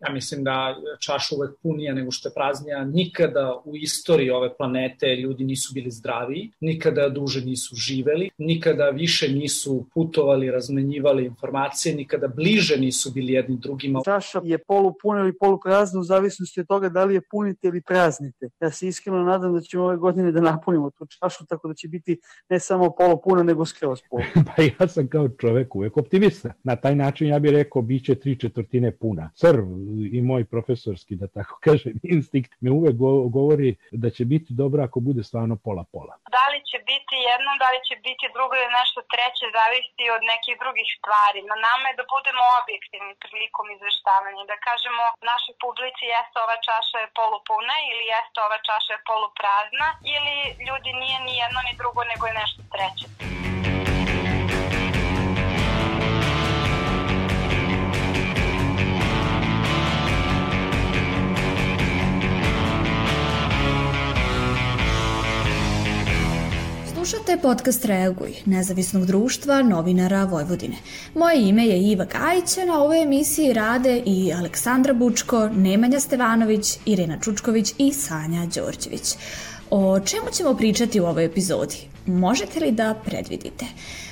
ja 0.00 0.12
mislim 0.12 0.44
da 0.44 0.76
čaša 1.00 1.34
uvek 1.36 1.50
punija 1.62 1.94
nego 1.94 2.10
što 2.10 2.28
je 2.28 2.34
praznija. 2.34 2.84
Nikada 2.84 3.62
u 3.64 3.76
istoriji 3.76 4.30
ove 4.30 4.56
planete 4.56 5.06
ljudi 5.06 5.44
nisu 5.44 5.74
bili 5.74 5.90
zdraviji, 5.90 6.50
nikada 6.60 7.08
duže 7.08 7.40
nisu 7.44 7.76
živeli, 7.76 8.30
nikada 8.38 8.90
više 8.90 9.28
nisu 9.28 9.86
putovali, 9.94 10.50
razmenjivali 10.50 11.24
informacije, 11.24 11.94
nikada 11.94 12.28
bliže 12.28 12.76
nisu 12.76 13.10
bili 13.12 13.32
jedni 13.32 13.56
drugima. 13.56 14.00
Čaša 14.04 14.40
je 14.44 14.58
polupuna 14.58 15.20
ili 15.20 15.38
poluprazna 15.38 16.00
u 16.00 16.04
zavisnosti 16.04 16.60
od 16.60 16.66
toga 16.66 16.88
da 16.88 17.04
li 17.04 17.14
je 17.14 17.20
punite 17.30 17.68
ili 17.68 17.82
praznite. 17.82 18.48
Ja 18.60 18.70
se 18.70 18.88
iskreno 18.88 19.22
nadam 19.22 19.54
da 19.54 19.60
ćemo 19.60 19.84
ove 19.84 19.96
godine 19.96 20.32
da 20.32 20.40
napunimo 20.40 20.90
tu 20.90 21.06
čašu 21.06 21.46
tako 21.46 21.68
da 21.68 21.74
će 21.74 21.88
biti 21.88 22.18
ne 22.48 22.60
samo 22.60 22.94
polupuna 22.98 23.42
nego 23.42 23.64
skroz 23.64 24.00
polu. 24.10 24.22
pa 24.56 24.62
ja 24.62 24.88
sam 24.88 25.08
kao 25.08 25.28
čovek 25.28 25.74
uvek 25.74 25.96
optimista. 25.96 26.52
Na 26.64 26.76
taj 26.76 26.96
način 26.96 27.28
ja 27.28 27.38
bih 27.38 27.52
rekao 27.52 27.82
biće 27.82 28.14
tri 28.14 28.38
četvrtine 28.38 28.96
puna. 28.96 29.30
Crv 29.34 29.64
i 30.16 30.18
moj 30.30 30.42
profesorski, 30.54 31.12
da 31.20 31.26
tako 31.38 31.54
kažem, 31.66 31.94
instinkt 32.14 32.52
me 32.64 32.70
uvek 32.80 32.94
govori 33.38 33.70
da 34.02 34.08
će 34.16 34.22
biti 34.32 34.50
dobro 34.62 34.78
ako 34.86 34.96
bude 35.08 35.22
stvarno 35.28 35.54
pola-pola. 35.66 36.14
Da 36.36 36.44
li 36.52 36.60
će 36.70 36.78
biti 36.92 37.16
jedno, 37.30 37.50
da 37.62 37.68
li 37.74 37.80
će 37.88 37.94
biti 38.08 38.26
drugo 38.36 38.54
ili 38.56 38.76
nešto 38.80 39.00
treće, 39.12 39.46
zavisi 39.58 40.04
od 40.16 40.22
nekih 40.32 40.54
drugih 40.62 40.88
stvari. 40.98 41.40
Na 41.50 41.56
nama 41.66 41.84
je 41.88 41.98
da 42.00 42.04
budemo 42.14 42.42
objektivni 42.62 43.14
prilikom 43.24 43.66
izveštavanja, 43.76 44.42
da 44.52 44.56
kažemo 44.68 45.04
našoj 45.32 45.54
publici 45.64 46.04
jeste 46.14 46.36
ova 46.44 46.56
čaša 46.68 46.96
je 47.00 47.14
polupuna 47.18 47.74
ili 47.90 48.04
jeste 48.14 48.38
ova 48.46 48.58
čaša 48.68 48.92
je 48.94 49.06
poluprazna 49.10 49.88
ili 50.14 50.36
ljudi 50.66 50.90
nije 51.02 51.18
ni 51.26 51.34
jedno 51.42 51.60
ni 51.66 51.72
drugo 51.80 52.00
nego 52.10 52.22
je 52.26 52.38
nešto 52.42 52.60
treće. 52.72 53.06
Slušate 67.28 67.42
podcast 67.42 67.84
Reaguj, 67.84 68.32
nezavisnog 68.46 69.06
društva 69.06 69.62
novinara 69.62 70.24
Vojvodine. 70.24 70.76
Moje 71.14 71.48
ime 71.48 71.66
je 71.66 71.82
Iva 71.82 72.04
Gajić, 72.04 72.56
na 72.66 72.82
ovoj 72.82 73.02
emisiji 73.02 73.52
rade 73.52 74.02
i 74.06 74.32
Aleksandra 74.32 74.92
Bučko, 74.92 75.48
Nemanja 75.48 76.00
Stevanović, 76.00 76.78
Irena 76.86 77.18
Čučković 77.20 77.74
i 77.78 77.92
Sanja 77.92 78.46
Đorđević. 78.54 79.14
O 79.70 80.00
čemu 80.00 80.26
ćemo 80.32 80.54
pričati 80.56 81.00
u 81.00 81.06
ovoj 81.06 81.24
epizodi? 81.24 81.76
Možete 82.06 82.60
li 82.60 82.72
da 82.72 82.94
predvidite? 83.04 83.66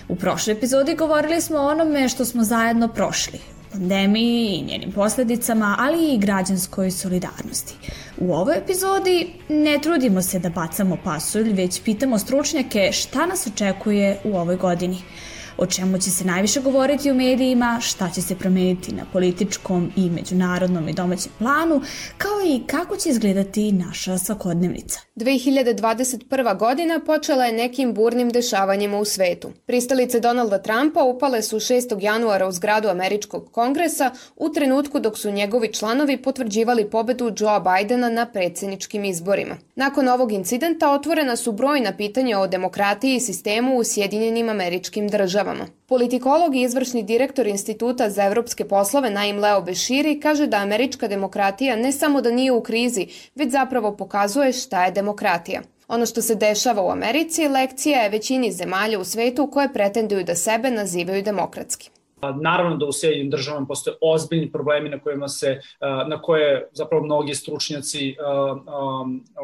U 0.09 0.17
prošloj 0.17 0.57
epizodi 0.57 0.95
govorili 0.95 1.41
smo 1.41 1.59
o 1.59 1.71
onome 1.71 2.09
što 2.09 2.25
smo 2.25 2.45
zajedno 2.45 2.89
prošli, 2.89 3.39
pandemiji 3.77 4.47
i 4.47 4.63
njenim 4.63 4.93
posledicama, 4.93 5.77
ali 5.79 6.15
i 6.15 6.19
građanskoj 6.19 6.91
solidarnosti. 6.91 7.75
U 8.19 8.33
ovoj 8.33 8.59
epizodi 8.59 9.33
ne 9.49 9.79
trudimo 9.83 10.23
se 10.23 10.39
da 10.39 10.51
bacamo 10.51 10.97
pasulj, 11.05 11.53
već 11.53 11.83
pitamo 11.83 12.19
stručnjake 12.19 12.93
šta 12.93 13.27
nas 13.27 13.47
očekuje 13.47 14.19
u 14.25 14.37
ovoj 14.37 14.57
godini– 14.57 14.99
o 15.59 15.67
čemu 15.67 15.99
će 15.99 16.11
se 16.11 16.25
najviše 16.25 16.61
govoriti 16.61 17.11
u 17.11 17.15
medijima, 17.15 17.79
šta 17.83 18.11
će 18.11 18.23
se 18.23 18.35
promeniti 18.35 18.95
na 18.95 19.03
političkom 19.13 19.93
i 19.97 20.11
međunarodnom 20.11 20.89
i 20.89 20.93
domaćem 20.93 21.33
planu, 21.39 21.81
kao 22.19 22.41
i 22.47 22.63
kako 22.67 22.97
će 22.97 23.09
izgledati 23.09 23.73
naša 23.73 24.19
svakodnevnica. 24.19 25.01
2021. 25.17 26.59
godina 26.59 27.01
počela 27.07 27.45
je 27.45 27.53
nekim 27.53 27.95
burnim 27.95 28.31
dešavanjima 28.31 28.99
u 28.99 29.05
svetu. 29.05 29.51
Pristalice 29.67 30.21
Donalda 30.21 30.63
Trumpa 30.63 31.03
upale 31.03 31.43
su 31.43 31.57
6. 31.57 32.03
januara 32.03 32.49
u 32.49 32.53
zgradu 32.53 32.89
Američkog 32.89 33.53
kongresa 33.53 34.11
u 34.37 34.49
trenutku 34.49 35.01
dok 35.01 35.19
su 35.19 35.31
njegovi 35.31 35.73
članovi 35.73 36.23
potvrđivali 36.23 36.91
pobedu 36.91 37.33
Joea 37.39 37.61
Bidena 37.61 38.09
na 38.09 38.27
predsjedničkim 38.27 39.05
izborima. 39.05 39.57
Nakon 39.75 40.09
ovog 40.09 40.33
incidenta 40.33 40.93
otvorena 40.93 41.37
su 41.37 41.53
brojna 41.53 41.97
pitanja 41.97 42.39
o 42.39 42.47
demokratiji 42.47 43.15
i 43.15 43.21
sistemu 43.21 43.77
u 43.77 43.85
Sjedinjenim 43.85 44.49
američkim 44.49 45.09
državama 45.09 45.46
državama. 45.47 45.67
Politikolog 45.87 46.57
i 46.57 46.63
izvršni 46.63 47.03
direktor 47.03 47.47
Instituta 47.47 48.11
za 48.11 48.25
evropske 48.25 48.65
poslove 48.65 49.11
Naim 49.11 49.39
Leo 49.39 49.61
Beširi 49.61 50.21
kaže 50.21 50.47
da 50.47 50.57
američka 50.57 51.09
demokratija 51.09 51.77
ne 51.77 51.93
samo 51.93 52.21
da 52.21 52.31
nije 52.31 52.53
u 52.53 52.63
krizi, 52.63 53.07
već 53.35 53.53
zapravo 53.53 53.97
pokazuje 53.97 54.53
šta 54.53 54.85
je 54.85 54.93
demokratija. 54.93 55.63
Ono 55.89 56.07
što 56.07 56.23
se 56.23 56.35
dešava 56.35 56.83
u 56.83 56.91
Americi 56.91 57.49
lekcija 57.49 58.03
je 58.03 58.09
većini 58.09 58.53
zemalja 58.53 58.99
u 58.99 59.05
svetu 59.05 59.51
koje 59.53 59.73
pretenduju 59.73 60.25
da 60.25 60.35
sebe 60.35 60.71
nazivaju 60.71 61.23
demokratski. 61.23 61.91
Naravno 62.23 62.77
da 62.77 62.87
u 62.87 62.93
Sjedinim 62.93 63.31
državama 63.31 63.67
postoje 63.67 63.97
ozbiljni 64.01 64.53
problemi 64.53 64.89
na 64.89 64.99
kojima 64.99 65.29
se 65.29 65.61
na 65.81 66.23
koje 66.23 66.69
zapravo 66.73 67.05
mnogi 67.05 67.35
stručnjaci 67.35 68.17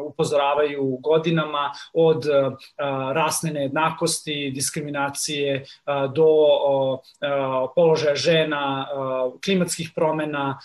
upozoravaju 0.05 0.97
godinama 1.01 1.71
od 1.93 2.25
rasne 3.13 3.51
nejednakosti, 3.51 4.51
diskriminacije 4.55 5.65
do 6.15 6.27
položaja 7.75 8.15
žena, 8.15 8.87
klimatskih 9.45 9.91
promena 9.95 10.59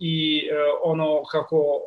i 0.00 0.42
ono 0.84 1.22
kako 1.24 1.80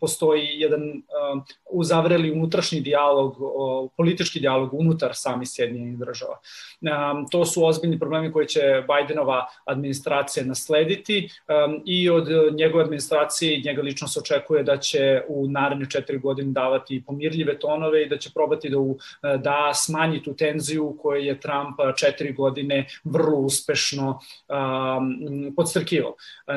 postoji 0.00 0.48
jedan 0.52 0.82
uh, 0.82 1.42
uzavreli 1.70 2.30
unutrašnji 2.30 2.80
dijalog, 2.80 3.40
uh, 3.40 3.90
politički 3.96 4.40
dijalog 4.40 4.74
unutar 4.74 5.10
sami 5.14 5.46
Sjedinjenih 5.46 5.98
država. 5.98 6.38
Um, 6.80 7.26
to 7.30 7.44
su 7.44 7.64
ozbiljni 7.64 7.98
problemi 7.98 8.32
koje 8.32 8.46
će 8.48 8.60
Bidenova 8.60 9.46
administracija 9.64 10.46
naslediti 10.46 11.28
um, 11.48 11.82
i 11.84 12.10
od 12.10 12.28
njegove 12.54 12.84
administracije 12.84 13.62
njega 13.64 13.82
lično 13.82 14.08
se 14.08 14.20
očekuje 14.20 14.62
da 14.62 14.76
će 14.76 15.22
u 15.28 15.48
naredne 15.48 15.90
četiri 15.90 16.18
godine 16.18 16.52
davati 16.52 17.02
pomirljive 17.06 17.58
tonove 17.58 18.02
i 18.02 18.08
da 18.08 18.16
će 18.16 18.30
probati 18.34 18.68
da, 18.68 18.78
u, 18.78 18.98
da 19.22 19.70
smanji 19.74 20.22
tu 20.22 20.36
tenziju 20.36 20.96
koju 21.02 21.22
je 21.22 21.40
Trump 21.40 21.76
četiri 21.96 22.32
godine 22.32 22.86
vrlo 23.04 23.38
uspešno 23.38 24.20
um, 24.48 25.54
podstrkivao. 25.56 26.14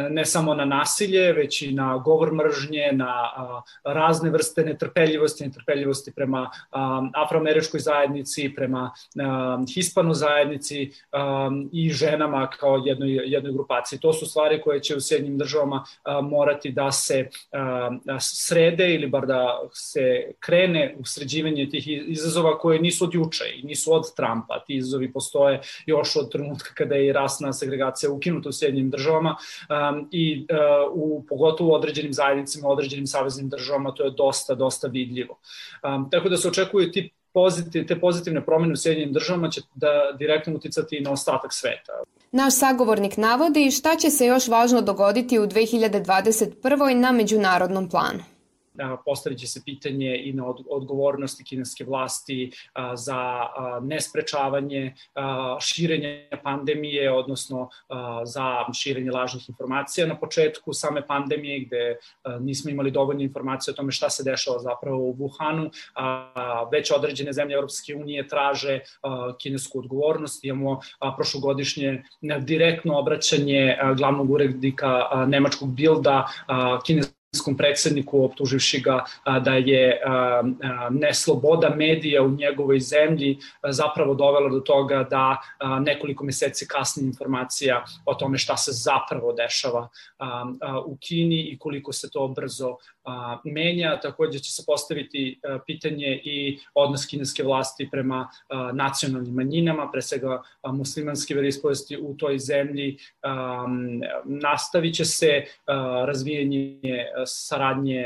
Ne 0.09 0.25
samo 0.25 0.53
na 0.53 0.65
nasilje, 0.65 1.33
već 1.33 1.61
i 1.61 1.71
na 1.71 1.97
govor 1.97 2.33
mržnje, 2.33 2.89
na 2.91 3.18
razne 3.83 4.29
vrste 4.29 4.63
netrpeljivosti, 4.63 5.43
netrpeljivosti 5.43 6.11
prema 6.15 6.49
afroameričkoj 7.15 7.79
zajednici, 7.79 8.53
prema 8.55 8.91
hispano 9.73 10.13
zajednici 10.13 10.91
i 11.71 11.89
ženama 11.89 12.49
kao 12.49 12.81
jednoj, 12.85 13.09
jednoj 13.25 13.51
grupaciji. 13.51 13.99
To 13.99 14.13
su 14.13 14.25
stvari 14.25 14.61
koje 14.61 14.79
će 14.79 14.95
u 14.95 15.01
Sjednjim 15.01 15.37
državama 15.37 15.83
morati 16.23 16.71
da 16.71 16.91
se 16.91 17.29
srede 18.19 18.93
ili 18.93 19.07
bar 19.07 19.25
da 19.25 19.59
se 19.73 20.31
krene 20.39 20.95
u 20.99 21.05
sređivanje 21.05 21.69
tih 21.69 21.87
izazova 21.87 22.57
koje 22.57 22.79
nisu 22.79 23.03
od 23.05 23.13
juče 23.13 23.43
i 23.55 23.63
nisu 23.63 23.93
od 23.93 24.03
Trumpa. 24.15 24.63
Ti 24.67 24.75
izazovi 24.75 25.13
postoje 25.13 25.61
još 25.85 26.15
od 26.15 26.31
trenutka 26.31 26.73
kada 26.73 26.95
je 26.95 27.13
rasna 27.13 27.53
segregacija 27.53 28.11
ukinuta 28.11 28.49
u 28.49 28.51
Sjednjim 28.51 28.89
državama 28.89 29.35
i 30.11 30.47
u 30.91 31.25
pogotovo 31.29 31.69
u 31.69 31.73
određenim 31.73 32.13
zajednicama, 32.13 32.69
određenim 32.69 32.98
saveznim 33.07 33.49
državama, 33.49 33.91
to 33.91 34.03
je 34.03 34.11
dosta, 34.11 34.55
dosta 34.55 34.87
vidljivo. 34.87 35.39
Um, 35.83 36.09
tako 36.11 36.29
da 36.29 36.37
se 36.37 36.47
očekuju 36.47 36.91
ti 36.91 37.09
pozitiv, 37.33 37.87
te 37.87 37.99
pozitivne 37.99 38.45
promene 38.45 38.73
u 38.73 38.75
Sjedinjenim 38.75 39.13
državama 39.13 39.49
će 39.49 39.61
da 39.75 39.87
direktno 40.19 40.55
uticati 40.55 41.01
na 41.01 41.11
ostatak 41.11 41.53
sveta. 41.53 41.93
Naš 42.31 42.55
sagovornik 42.55 43.17
navodi 43.17 43.71
šta 43.71 43.95
će 43.95 44.09
se 44.09 44.25
još 44.25 44.47
važno 44.47 44.81
dogoditi 44.81 45.39
u 45.39 45.47
2021. 45.47 46.93
na 46.93 47.11
međunarodnom 47.11 47.89
planu 47.89 48.23
postavit 49.05 49.39
će 49.39 49.47
se 49.47 49.61
pitanje 49.65 50.21
i 50.23 50.33
na 50.33 50.53
odgovornosti 50.69 51.43
kineske 51.43 51.83
vlasti 51.83 52.51
za 52.93 53.47
nesprečavanje 53.81 54.95
širenja 55.59 56.09
pandemije, 56.43 57.11
odnosno 57.11 57.69
za 58.23 58.65
širenje 58.73 59.11
lažnih 59.11 59.49
informacija 59.49 60.07
na 60.07 60.15
početku 60.15 60.73
same 60.73 61.07
pandemije 61.07 61.59
gde 61.59 61.97
nismo 62.39 62.71
imali 62.71 62.91
dovoljne 62.91 63.23
informacije 63.23 63.71
o 63.71 63.75
tome 63.75 63.91
šta 63.91 64.09
se 64.09 64.23
dešava 64.23 64.59
zapravo 64.59 64.97
u 64.97 65.13
Wuhanu, 65.13 65.69
već 66.71 66.91
određene 66.91 67.33
zemlje 67.33 67.55
Europske 67.55 67.95
unije 67.95 68.27
traže 68.27 68.79
kinesku 69.37 69.79
odgovornost. 69.79 70.43
Imamo 70.43 70.79
prošlogodišnje 71.15 72.03
direktno 72.39 72.99
obraćanje 72.99 73.77
glavnog 73.97 74.31
urednika 74.31 75.25
nemačkog 75.27 75.73
bilda 75.73 76.27
kineske 76.85 77.13
ukrajinskom 77.29 77.57
predsedniku 77.57 78.23
optuživši 78.23 78.79
ga 78.81 79.05
da 79.39 79.53
je 79.53 80.01
nesloboda 80.89 81.69
medija 81.69 82.23
u 82.23 82.29
njegovoj 82.29 82.79
zemlji 82.79 83.37
zapravo 83.69 84.15
dovela 84.15 84.49
do 84.49 84.59
toga 84.59 85.03
da 85.03 85.37
nekoliko 85.79 86.23
meseci 86.25 86.67
kasnije 86.67 87.07
informacija 87.07 87.83
o 88.05 88.13
tome 88.13 88.37
šta 88.37 88.57
se 88.57 88.71
zapravo 88.71 89.33
dešava 89.33 89.89
u 90.85 90.97
Kini 90.97 91.41
i 91.41 91.57
koliko 91.59 91.93
se 91.93 92.09
to 92.09 92.27
brzo 92.27 92.77
menja. 93.43 93.99
Takođe 93.99 94.39
će 94.39 94.51
se 94.51 94.63
postaviti 94.67 95.39
pitanje 95.65 96.21
i 96.23 96.59
odnos 96.73 97.05
kineske 97.05 97.43
vlasti 97.43 97.89
prema 97.91 98.29
nacionalnim 98.73 99.33
manjinama, 99.33 99.89
pre 99.91 100.01
svega 100.01 100.41
muslimanske 100.67 101.35
verispovesti 101.35 101.97
u 101.97 102.17
toj 102.17 102.39
zemlji. 102.39 102.97
Nastavit 104.25 104.95
će 104.95 105.05
se 105.05 105.43
razvijanje 106.05 107.05
saradnje 107.25 108.05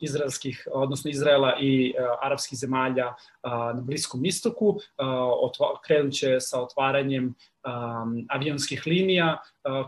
izraelskih, 0.00 0.68
odnosno 0.72 1.10
Izraela 1.10 1.56
i 1.60 1.94
arapskih 2.22 2.58
zemalja 2.58 3.14
na 3.44 3.80
Bliskom 3.82 4.24
istoku. 4.24 4.78
Krenut 5.86 6.12
će 6.12 6.40
sa 6.40 6.62
otvaranjem 6.62 7.34
avionskih 8.28 8.82
linija. 8.86 9.38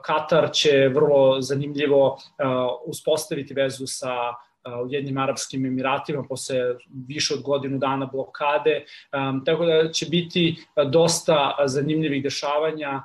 Katar 0.02 0.50
će 0.52 0.88
vrlo 0.94 1.40
zanimljivo 1.40 2.19
uspostaviti 2.87 3.55
vezu 3.55 3.87
sa 3.87 4.14
u 4.84 4.87
jednim 4.88 5.19
arapskim 5.19 5.66
emiratima 5.66 6.25
posle 6.28 6.56
više 7.06 7.34
od 7.34 7.43
godinu 7.43 7.78
dana 7.78 8.06
blokade, 8.06 8.84
tako 9.44 9.64
da 9.64 9.93
će 9.93 10.06
biti 10.06 10.56
dosta 10.90 11.56
zanimljivih 11.66 12.22
dešavanja 12.22 13.02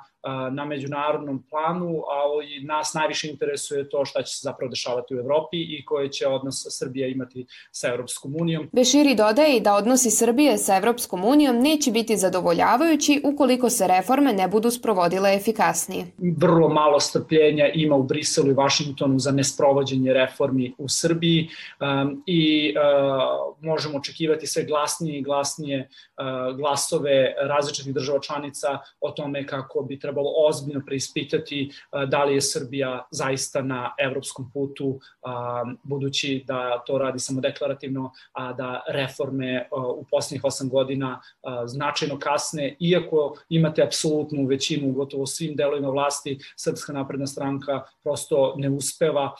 na 0.52 0.64
međunarodnom 0.64 1.44
planu, 1.50 2.02
ali 2.08 2.64
nas 2.64 2.94
najviše 2.94 3.28
interesuje 3.28 3.88
to 3.88 4.04
šta 4.04 4.22
će 4.22 4.36
se 4.36 4.40
zapravo 4.42 4.70
dešavati 4.70 5.14
u 5.14 5.18
Evropi 5.18 5.56
i 5.56 5.84
koje 5.84 6.08
će 6.12 6.26
odnos 6.26 6.66
Srbija 6.68 7.08
imati 7.08 7.46
sa 7.70 7.88
Evropskom 7.88 8.36
unijom. 8.40 8.68
Beširi 8.72 9.14
dodaje 9.14 9.60
da 9.60 9.74
odnosi 9.74 10.10
Srbije 10.10 10.58
sa 10.58 10.76
Evropskom 10.76 11.24
unijom 11.24 11.56
neće 11.56 11.90
biti 11.90 12.16
zadovoljavajući 12.16 13.20
ukoliko 13.24 13.70
se 13.70 13.86
reforme 13.86 14.32
ne 14.32 14.48
budu 14.48 14.70
sprovodile 14.70 15.34
efikasnije. 15.34 16.06
Vrlo 16.36 16.68
malo 16.68 17.00
strpljenja 17.00 17.68
ima 17.74 17.96
u 17.96 18.02
Briselu 18.02 18.50
i 18.50 18.54
Vašingtonu 18.54 19.18
za 19.18 19.30
nesprovođenje 19.30 20.12
reformi 20.12 20.74
u 20.78 20.88
Srbiji 20.88 21.48
um, 21.80 22.22
i 22.26 22.74
uh, 22.76 23.56
možemo 23.60 23.98
očekivati 23.98 24.46
sve 24.46 24.64
glasnije 24.64 25.18
i 25.18 25.22
glasnije 25.22 25.88
uh, 25.88 26.56
glasove 26.56 27.34
različitih 27.40 27.94
država 27.94 28.20
članica 28.20 28.78
o 29.00 29.10
tome 29.10 29.46
kako 29.46 29.82
bi 29.82 29.98
trebalo 29.98 30.09
trebalo 30.10 30.32
ozbiljno 30.48 30.82
preispitati 30.86 31.70
da 32.08 32.24
li 32.24 32.34
je 32.34 32.40
Srbija 32.40 33.06
zaista 33.10 33.62
na 33.62 33.94
evropskom 33.98 34.50
putu, 34.52 35.00
budući 35.82 36.44
da 36.46 36.82
to 36.86 36.98
radi 36.98 37.18
samo 37.18 37.40
deklarativno, 37.40 38.12
a 38.32 38.52
da 38.52 38.82
reforme 38.88 39.68
u 39.96 40.04
poslednjih 40.10 40.44
osam 40.44 40.68
godina 40.68 41.20
značajno 41.66 42.18
kasne, 42.18 42.76
iako 42.80 43.36
imate 43.48 43.82
apsolutnu 43.82 44.46
većinu 44.46 44.88
u 44.88 44.92
gotovo 44.92 45.26
svim 45.26 45.56
delovima 45.56 45.88
vlasti, 45.88 46.38
Srpska 46.56 46.92
napredna 46.92 47.26
stranka 47.26 47.82
prosto 48.02 48.54
ne 48.56 48.70
uspeva 48.70 49.34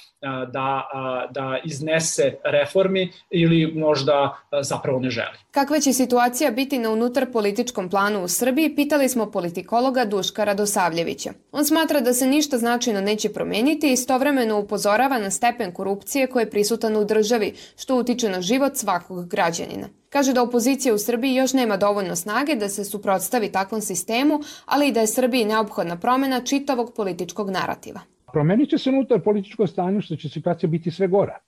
da, 0.52 0.88
da 1.30 1.58
iznese 1.64 2.34
reformi 2.44 3.12
ili 3.30 3.72
možda 3.74 4.36
zapravo 4.62 5.00
ne 5.00 5.10
želi. 5.10 5.38
Kakva 5.50 5.80
će 5.80 5.92
situacija 5.92 6.50
biti 6.50 6.78
na 6.78 6.90
unutar 6.90 7.32
političkom 7.32 7.90
planu 7.90 8.24
u 8.24 8.28
Srbiji, 8.28 8.74
pitali 8.76 9.08
smo 9.08 9.30
politikologa 9.30 10.04
Duška 10.04 10.44
Radosavljevića. 10.60 11.32
On 11.52 11.64
smatra 11.64 12.00
da 12.00 12.12
se 12.12 12.26
ništa 12.26 12.58
značajno 12.58 13.00
neće 13.00 13.28
promeniti 13.32 13.88
i 13.88 13.92
istovremeno 13.92 14.58
upozorava 14.58 15.18
na 15.18 15.30
stepen 15.30 15.72
korupcije 15.72 16.26
koji 16.26 16.42
je 16.42 16.50
prisutan 16.50 16.96
u 16.96 17.04
državi, 17.04 17.54
što 17.76 17.96
utiče 17.96 18.28
na 18.28 18.40
život 18.42 18.76
svakog 18.76 19.28
građanina. 19.28 19.88
Kaže 20.08 20.32
da 20.32 20.42
opozicija 20.42 20.94
u 20.94 20.98
Srbiji 20.98 21.34
još 21.34 21.52
nema 21.52 21.76
dovoljno 21.76 22.16
snage 22.16 22.54
da 22.54 22.68
se 22.68 22.84
suprotstavi 22.84 23.52
takvom 23.52 23.80
sistemu, 23.80 24.40
ali 24.66 24.88
i 24.88 24.92
da 24.92 25.00
je 25.00 25.06
Srbiji 25.06 25.44
neophodna 25.44 25.96
promena 25.96 26.40
čitavog 26.40 26.92
političkog 26.96 27.50
narativa. 27.50 28.00
Promenit 28.32 28.70
će 28.70 28.78
se 28.78 28.90
unutar 28.90 29.20
političko 29.20 29.66
stanje 29.66 30.00
što 30.00 30.16
će 30.16 30.28
situacija 30.28 30.70
biti 30.70 30.90
sve 30.90 31.08
gora. 31.08 31.38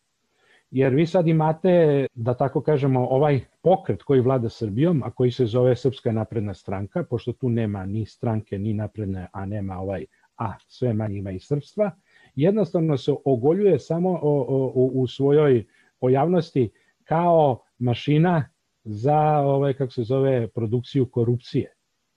Jer 0.73 0.95
vi 0.95 1.07
sad 1.07 1.29
imate, 1.29 2.07
da 2.15 2.35
tako 2.35 2.61
kažemo, 2.61 3.07
ovaj 3.09 3.41
pokret 3.63 4.03
koji 4.03 4.21
vlada 4.21 4.49
Srbijom, 4.49 5.03
a 5.03 5.11
koji 5.11 5.31
se 5.31 5.47
zove 5.47 5.77
Srpska 5.77 6.13
napredna 6.13 6.55
stranka, 6.55 7.05
pošto 7.05 7.33
tu 7.33 7.49
nema 7.49 7.87
ni 7.87 8.07
stranke, 8.07 8.59
ni 8.59 8.75
napredne, 8.75 9.27
a 9.33 9.47
nema 9.47 9.79
ovaj 9.79 10.07
a 10.37 10.55
sve 10.67 10.95
manje 10.95 11.19
ima 11.19 11.31
i 11.31 11.41
srpstva, 11.41 11.91
jednostavno 12.35 12.97
se 12.97 13.13
ogoljuje 13.25 13.79
samo 13.79 14.11
o, 14.11 14.45
o, 14.49 14.91
u 14.95 15.07
svojoj 15.07 15.65
pojavnosti 16.01 16.71
kao 17.05 17.63
mašina 17.79 18.49
za 18.85 19.39
ovaj 19.39 19.75
kako 19.75 19.93
se 19.93 20.03
zove 20.03 20.49
produkciju 20.49 21.07
korupcije 21.11 21.73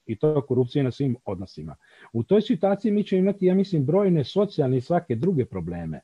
i 0.06 0.16
to 0.20 0.46
korupcije 0.46 0.84
na 0.84 0.92
svim 0.92 1.16
odnosima. 1.26 1.76
U 2.14 2.24
toj 2.24 2.42
situaciji 2.42 2.92
mi 2.92 3.04
ćemo 3.04 3.20
imati, 3.20 3.46
ja 3.46 3.56
mislim, 3.56 3.86
brojne 3.86 4.24
socijalne 4.24 4.78
i 4.78 4.82
svake 4.82 5.16
druge 5.16 5.46
probleme. 5.46 6.00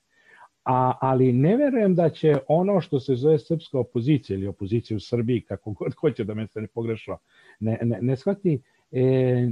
A, 0.63 0.93
ali 1.01 1.33
ne 1.33 1.57
verujem 1.57 1.95
da 1.95 2.09
će 2.09 2.37
ono 2.47 2.81
što 2.81 2.99
se 2.99 3.15
zove 3.15 3.39
srpska 3.39 3.79
opozicija 3.79 4.37
ili 4.37 4.47
opozicija 4.47 4.97
u 4.97 4.99
Srbiji, 4.99 5.41
kako 5.41 5.71
god 5.71 5.93
hoće 5.93 6.23
da 6.23 6.33
me 6.33 6.47
se 6.47 6.61
ne 6.61 6.67
pogrešno, 6.67 7.17
ne, 7.59 7.79
ne, 7.81 7.99
ne 8.01 8.15
shvati, 8.15 8.61
e, 8.91 9.01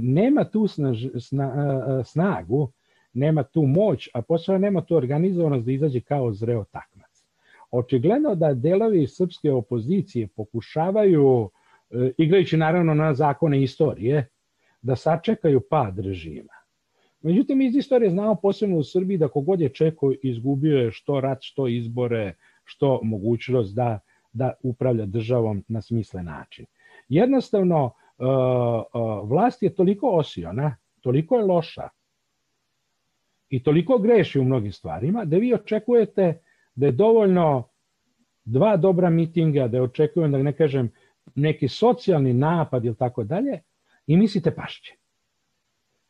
nema 0.02 0.44
tu 0.44 0.66
snaž, 0.66 1.06
sna, 1.18 2.04
snagu, 2.04 2.72
nema 3.12 3.42
tu 3.42 3.62
moć, 3.62 4.08
a 4.14 4.22
posle 4.22 4.58
nema 4.58 4.84
tu 4.84 4.96
organizovanost 4.96 5.64
da 5.64 5.72
izađe 5.72 6.00
kao 6.00 6.32
zreo 6.32 6.64
takmac. 6.64 7.24
Očigledno 7.70 8.34
da 8.34 8.54
delovi 8.54 9.06
srpske 9.06 9.52
opozicije 9.52 10.28
pokušavaju, 10.28 11.50
e, 11.90 12.12
igrajući 12.18 12.56
naravno 12.56 12.94
na 12.94 13.14
zakone 13.14 13.62
istorije, 13.62 14.28
da 14.82 14.96
sačekaju 14.96 15.60
pad 15.70 15.98
režima 15.98 16.59
Međutim, 17.22 17.60
iz 17.60 17.76
istorije 17.76 18.10
znamo 18.10 18.34
posebno 18.34 18.78
u 18.78 18.84
Srbiji 18.84 19.18
da 19.18 19.28
kogod 19.28 19.60
je 19.60 19.68
Čeko 19.68 20.12
izgubio 20.22 20.78
je 20.78 20.92
što 20.92 21.20
rat, 21.20 21.38
što 21.40 21.68
izbore, 21.68 22.34
što 22.64 23.00
mogućnost 23.02 23.74
da, 23.74 23.98
da 24.32 24.52
upravlja 24.62 25.06
državom 25.06 25.64
na 25.68 25.82
smislen 25.82 26.24
način. 26.24 26.66
Jednostavno, 27.08 27.84
uh, 27.84 28.26
uh, 28.26 29.28
vlast 29.30 29.62
je 29.62 29.74
toliko 29.74 30.10
osiona, 30.10 30.76
toliko 31.00 31.36
je 31.36 31.44
loša 31.44 31.88
i 33.48 33.62
toliko 33.62 33.98
greši 33.98 34.38
u 34.38 34.44
mnogim 34.44 34.72
stvarima, 34.72 35.24
da 35.24 35.36
vi 35.36 35.54
očekujete 35.54 36.40
da 36.74 36.86
je 36.86 36.92
dovoljno 36.92 37.68
dva 38.44 38.76
dobra 38.76 39.10
mitinga, 39.10 39.68
da 39.68 39.76
je 39.76 39.82
očekujem, 39.82 40.32
da 40.32 40.38
ne 40.38 40.52
kažem, 40.52 40.92
neki 41.34 41.68
socijalni 41.68 42.32
napad 42.32 42.84
ili 42.84 42.96
tako 42.96 43.24
dalje, 43.24 43.60
i 44.06 44.16
mislite 44.16 44.54
pašće. 44.54 44.99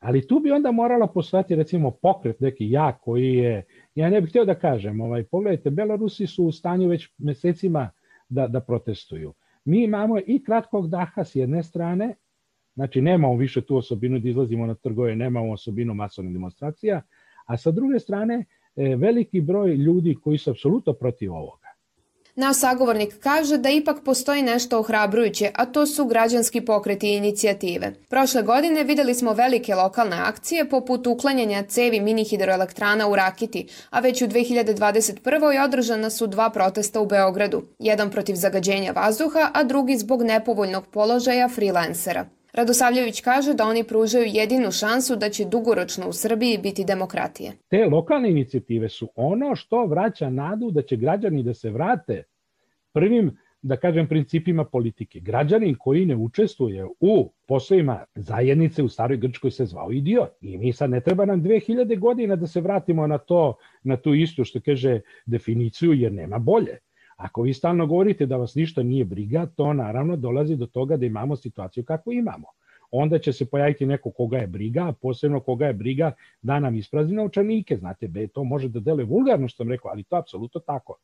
Ali 0.00 0.26
tu 0.26 0.40
bi 0.40 0.50
onda 0.50 0.70
morala 0.70 1.06
posvati 1.06 1.54
recimo 1.54 1.90
pokret 1.90 2.40
neki 2.40 2.70
jak 2.70 3.00
koji 3.00 3.34
je, 3.34 3.64
ja 3.94 4.10
ne 4.10 4.20
bih 4.20 4.30
htio 4.30 4.44
da 4.44 4.54
kažem, 4.54 5.00
ovaj, 5.00 5.24
pogledajte, 5.24 5.70
Belorusi 5.70 6.26
su 6.26 6.44
u 6.44 6.52
stanju 6.52 6.88
već 6.88 7.08
mesecima 7.18 7.90
da, 8.28 8.46
da 8.48 8.60
protestuju. 8.60 9.34
Mi 9.64 9.84
imamo 9.84 10.18
i 10.26 10.42
kratkog 10.44 10.88
daha 10.88 11.24
s 11.24 11.36
jedne 11.36 11.62
strane, 11.62 12.14
znači 12.74 13.00
nemamo 13.00 13.36
više 13.36 13.60
tu 13.60 13.76
osobinu 13.76 14.18
da 14.18 14.28
izlazimo 14.28 14.66
na 14.66 14.74
trgove, 14.74 15.16
nemamo 15.16 15.52
osobinu 15.52 15.94
masovnih 15.94 16.32
demonstracija, 16.32 17.02
a 17.46 17.56
sa 17.56 17.70
druge 17.70 17.98
strane 17.98 18.44
e, 18.76 18.96
veliki 18.96 19.40
broj 19.40 19.74
ljudi 19.74 20.16
koji 20.22 20.38
su 20.38 20.50
apsolutno 20.50 20.92
protiv 20.92 21.32
ovoga. 21.34 21.59
Naš 22.34 22.56
sagovornik 22.56 23.20
kaže 23.20 23.58
da 23.58 23.70
ipak 23.70 23.96
postoji 24.04 24.42
nešto 24.42 24.78
ohrabrujuće, 24.78 25.50
a 25.54 25.66
to 25.66 25.86
su 25.86 26.04
građanski 26.04 26.60
pokreti 26.60 27.08
i 27.08 27.16
inicijative. 27.16 27.92
Prošle 28.08 28.42
godine 28.42 28.84
videli 28.84 29.14
smo 29.14 29.32
velike 29.32 29.74
lokalne 29.74 30.16
akcije 30.16 30.68
poput 30.68 31.06
uklanjanja 31.06 31.62
cevi 31.62 32.00
mini 32.00 32.24
hidroelektrana 32.24 33.08
u 33.08 33.16
Rakiti, 33.16 33.68
a 33.90 34.00
već 34.00 34.22
u 34.22 34.26
2021. 34.26 35.64
održana 35.64 36.10
su 36.10 36.26
dva 36.26 36.50
protesta 36.50 37.00
u 37.00 37.06
Beogradu. 37.06 37.62
Jedan 37.78 38.10
protiv 38.10 38.34
zagađenja 38.34 38.92
vazduha, 38.92 39.50
a 39.54 39.64
drugi 39.64 39.98
zbog 39.98 40.22
nepovoljnog 40.22 40.86
položaja 40.86 41.48
freelancera. 41.48 42.39
Radosavljević 42.52 43.20
kaže 43.20 43.54
da 43.54 43.64
oni 43.64 43.84
pružaju 43.84 44.24
jedinu 44.26 44.70
šansu 44.72 45.16
da 45.16 45.30
će 45.30 45.44
dugoročno 45.44 46.08
u 46.08 46.12
Srbiji 46.12 46.58
biti 46.58 46.84
demokratije. 46.84 47.52
Te 47.68 47.84
lokalne 47.84 48.30
inicijative 48.30 48.88
su 48.88 49.08
ono 49.14 49.56
što 49.56 49.86
vraća 49.86 50.30
nadu 50.30 50.70
da 50.70 50.82
će 50.82 50.96
građani 50.96 51.42
da 51.42 51.54
se 51.54 51.70
vrate 51.70 52.22
prvim 52.92 53.36
da 53.62 53.76
kažem, 53.76 54.08
principima 54.08 54.64
politike. 54.64 55.20
Građanin 55.20 55.76
koji 55.78 56.06
ne 56.06 56.16
učestvuje 56.16 56.86
u 57.00 57.32
poslovima 57.46 58.04
zajednice 58.14 58.82
u 58.82 58.88
staroj 58.88 59.16
Grčkoj 59.16 59.50
se 59.50 59.66
zvao 59.66 59.92
idiot. 59.92 60.30
I 60.40 60.58
mi 60.58 60.72
sad 60.72 60.90
ne 60.90 61.00
treba 61.00 61.24
nam 61.24 61.42
2000 61.42 61.98
godina 61.98 62.36
da 62.36 62.46
se 62.46 62.60
vratimo 62.60 63.06
na 63.06 63.18
to, 63.18 63.56
na 63.82 63.96
tu 63.96 64.14
istu 64.14 64.44
što 64.44 64.60
kaže 64.60 65.00
definiciju, 65.26 65.92
jer 65.92 66.12
nema 66.12 66.38
bolje. 66.38 66.78
Ako 67.20 67.42
vi 67.42 67.54
stalno 67.54 67.86
govorite 67.86 68.26
da 68.26 68.36
vas 68.36 68.54
ništa 68.54 68.82
nije 68.82 69.04
briga, 69.04 69.46
to 69.46 69.72
naravno 69.72 70.16
dolazi 70.16 70.56
do 70.56 70.66
toga 70.66 70.96
da 70.96 71.06
imamo 71.06 71.36
situaciju 71.36 71.84
kakvu 71.84 72.12
imamo. 72.12 72.46
onda 72.90 73.18
će 73.18 73.32
se 73.32 73.46
pojaviti 73.46 73.86
neko 73.86 74.10
koga 74.10 74.38
je 74.38 74.46
briga, 74.46 74.92
posebno 75.02 75.40
koga 75.40 75.66
je 75.66 75.72
briga 75.72 76.12
da 76.42 76.60
nam 76.60 76.76
isprazni 76.76 77.16
novčanike. 77.16 77.76
Znate, 77.76 78.08
be, 78.08 78.26
to 78.26 78.44
može 78.44 78.68
da 78.68 78.80
deluje 78.80 79.04
vulgarno 79.04 79.48
što 79.48 79.56
sam 79.56 79.70
rekao, 79.70 79.90
ali 79.90 80.02
to 80.02 80.16
je 80.16 80.20
apsolutno 80.20 80.60
tako. 80.60 80.96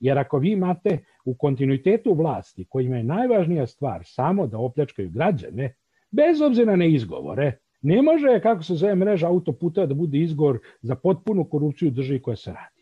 Jer 0.00 0.18
ako 0.18 0.38
vi 0.38 0.52
imate 0.52 0.98
u 1.24 1.34
kontinuitetu 1.34 2.14
vlasti, 2.14 2.64
kojima 2.64 2.96
je 2.96 3.04
najvažnija 3.04 3.66
stvar 3.66 4.02
samo 4.04 4.46
da 4.46 4.58
opljačkaju 4.58 5.10
građane, 5.10 5.74
bez 6.10 6.40
obzira 6.40 6.76
na 6.76 6.84
izgovore, 6.84 7.58
ne 7.82 8.02
može, 8.02 8.40
kako 8.42 8.62
se 8.62 8.74
zove 8.74 8.94
mreža 8.94 9.28
autoputa, 9.28 9.86
da 9.86 9.94
bude 9.94 10.18
izgovor 10.18 10.58
za 10.82 10.94
potpunu 10.94 11.44
korupciju 11.44 11.90
državi 11.90 12.22
koja 12.22 12.36
se 12.36 12.52
radi. 12.52 12.81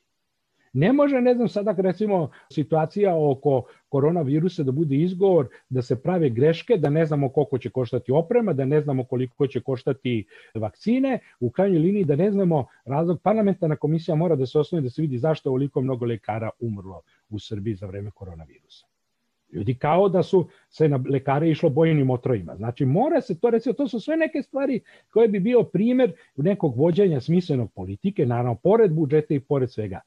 Ne 0.72 0.92
može, 0.92 1.20
ne 1.20 1.34
znam, 1.34 1.48
sada 1.48 1.74
recimo 1.78 2.30
situacija 2.52 3.16
oko 3.16 3.62
koronavirusa 3.88 4.62
da 4.62 4.72
bude 4.72 4.96
izgovor 4.96 5.48
da 5.68 5.82
se 5.82 6.02
prave 6.02 6.30
greške, 6.30 6.76
da 6.76 6.90
ne 6.90 7.06
znamo 7.06 7.28
koliko 7.28 7.58
će 7.58 7.70
koštati 7.70 8.12
oprema, 8.12 8.52
da 8.52 8.64
ne 8.64 8.80
znamo 8.80 9.04
koliko 9.04 9.46
će 9.46 9.60
koštati 9.60 10.24
vakcine, 10.54 11.18
u 11.40 11.50
krajnjoj 11.50 11.78
liniji 11.78 12.04
da 12.04 12.16
ne 12.16 12.30
znamo 12.30 12.66
razlog. 12.84 13.20
Parlamentarna 13.22 13.76
komisija 13.76 14.14
mora 14.14 14.36
da 14.36 14.46
se 14.46 14.58
osnovi 14.58 14.82
da 14.82 14.90
se 14.90 15.02
vidi 15.02 15.18
zašto 15.18 15.48
je 15.48 15.50
ovoliko 15.50 15.80
mnogo 15.80 16.06
lekara 16.06 16.50
umrlo 16.60 17.02
u 17.30 17.38
Srbiji 17.38 17.74
za 17.74 17.86
vreme 17.86 18.10
koronavirusa. 18.10 18.86
Ljudi 19.52 19.74
kao 19.74 20.08
da 20.08 20.22
su 20.22 20.48
se 20.68 20.88
na 20.88 21.00
lekare 21.10 21.50
išlo 21.50 21.70
bojnim 21.70 22.10
otrovima. 22.10 22.56
Znači 22.56 22.84
mora 22.84 23.20
se 23.20 23.38
to, 23.38 23.50
recimo, 23.50 23.72
to 23.72 23.88
su 23.88 24.00
sve 24.00 24.16
neke 24.16 24.42
stvari 24.42 24.80
koje 25.10 25.28
bi 25.28 25.40
bio 25.40 25.62
primer 25.62 26.12
nekog 26.36 26.76
vođenja 26.76 27.20
smislenog 27.20 27.72
politike, 27.72 28.26
naravno 28.26 28.54
pored 28.54 28.92
budžeta 28.92 29.34
i 29.34 29.40
pored 29.40 29.70
svega. 29.70 30.00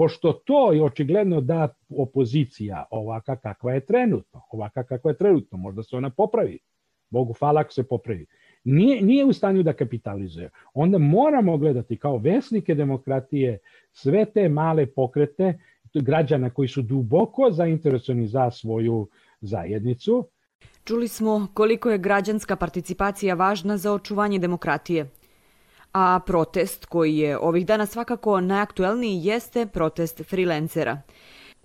Pošto 0.00 0.32
to 0.32 0.72
je 0.72 0.84
očigledno 0.84 1.40
da 1.40 1.68
opozicija 1.88 2.84
ovaka 2.90 3.36
kakva 3.36 3.72
je 3.72 3.80
trenutno, 3.86 4.42
ovaka 4.50 4.82
kakva 4.84 5.10
je 5.10 5.16
trenutno, 5.16 5.58
možda 5.58 5.82
se 5.82 5.96
ona 5.96 6.10
popravi, 6.10 6.58
Bogu 7.10 7.32
hvala 7.32 7.60
ako 7.60 7.72
se 7.72 7.88
popravi, 7.88 8.26
nije, 8.64 9.02
nije 9.02 9.24
u 9.24 9.32
stanju 9.32 9.62
da 9.62 9.72
kapitalizuje, 9.72 10.50
onda 10.74 10.98
moramo 10.98 11.58
gledati 11.58 11.98
kao 11.98 12.16
vesnike 12.16 12.74
demokratije 12.74 13.58
sve 13.92 14.24
te 14.24 14.48
male 14.48 14.86
pokrete 14.86 15.58
građana 15.94 16.50
koji 16.50 16.68
su 16.68 16.82
duboko 16.82 17.50
zainteresovani 17.50 18.26
za 18.26 18.50
svoju 18.50 19.08
zajednicu. 19.40 20.28
Čuli 20.84 21.08
smo 21.08 21.48
koliko 21.54 21.90
je 21.90 21.98
građanska 21.98 22.56
participacija 22.56 23.34
važna 23.34 23.76
za 23.76 23.92
očuvanje 23.92 24.38
demokratije. 24.38 25.10
A 25.92 26.20
protest 26.26 26.86
koji 26.86 27.16
je 27.16 27.38
ovih 27.38 27.66
dana 27.66 27.86
svakako 27.86 28.40
najaktuelniji 28.40 29.24
jeste 29.24 29.66
protest 29.66 30.22
freelancera. 30.28 31.02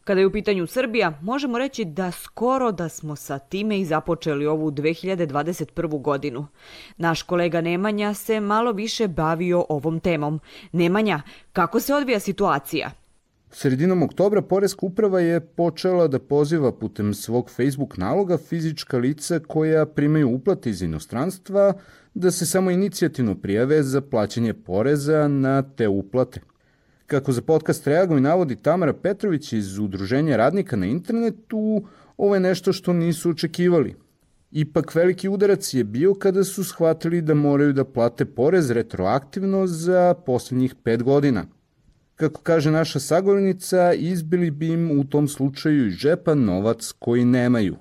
Kada 0.04 0.20
je 0.20 0.28
u 0.28 0.32
pitanju 0.32 0.68
Srbija, 0.68 1.20
možemo 1.22 1.58
reći 1.58 1.86
da 1.86 2.12
skoro 2.12 2.72
da 2.72 2.90
smo 2.90 3.16
sa 3.16 3.40
time 3.40 3.80
i 3.80 3.86
započeli 3.86 4.46
ovu 4.46 4.72
2021. 4.72 6.02
godinu. 6.02 6.48
Naš 6.98 7.22
kolega 7.22 7.62
Nemanja 7.62 8.14
se 8.14 8.40
malo 8.40 8.72
više 8.72 9.08
bavio 9.08 9.66
ovom 9.70 10.00
temom. 10.00 10.40
Nemanja, 10.72 11.22
kako 11.54 11.80
se 11.80 11.94
odvija 11.94 12.20
situacija? 12.20 12.92
Sredinom 13.52 14.04
oktobra 14.04 14.42
Poreska 14.42 14.86
uprava 14.86 15.20
je 15.20 15.40
počela 15.40 16.08
da 16.08 16.20
poziva 16.20 16.72
putem 16.72 17.14
svog 17.14 17.50
Facebook 17.50 17.98
naloga 17.98 18.38
fizička 18.38 18.98
lica 18.98 19.40
koja 19.40 19.86
primaju 19.86 20.30
uplate 20.30 20.70
iz 20.70 20.82
inostranstva 20.82 21.74
da 22.16 22.32
se 22.32 22.46
samo 22.46 22.72
inicijativno 22.72 23.36
prijave 23.36 23.84
za 23.84 24.02
plaćanje 24.02 24.54
poreza 24.54 25.28
na 25.28 25.62
te 25.62 25.88
uplate. 25.88 26.42
Kako 27.08 27.32
za 27.32 27.42
podcast 27.42 27.88
reaguju 27.88 28.22
navodi 28.22 28.56
Tamara 28.56 28.94
Petrović 28.94 29.54
iz 29.54 29.80
Udruženja 29.80 30.38
radnika 30.38 30.76
na 30.76 30.86
internetu, 30.86 31.84
ovo 32.18 32.34
je 32.34 32.40
nešto 32.40 32.74
što 32.74 32.94
nisu 32.94 33.30
očekivali. 33.30 33.96
Ipak 34.52 34.96
veliki 34.96 35.30
udarac 35.30 35.74
je 35.74 35.84
bio 35.84 36.14
kada 36.14 36.44
su 36.44 36.64
shvatili 36.64 37.22
da 37.22 37.34
moraju 37.34 37.74
da 37.74 37.86
plate 37.86 38.26
porez 38.26 38.72
retroaktivno 38.72 39.68
za 39.68 40.14
poslednjih 40.26 40.76
pet 40.84 41.04
godina. 41.04 41.46
Kako 42.16 42.42
kaže 42.42 42.72
naša 42.72 43.00
sagovornica, 43.00 43.94
izbili 43.94 44.52
bi 44.52 44.68
im 44.68 45.00
u 45.00 45.04
tom 45.04 45.28
slučaju 45.28 45.88
iz 45.88 45.94
džepa 45.94 46.36
novac 46.36 46.92
koji 47.00 47.26
nemaju. 47.26 47.76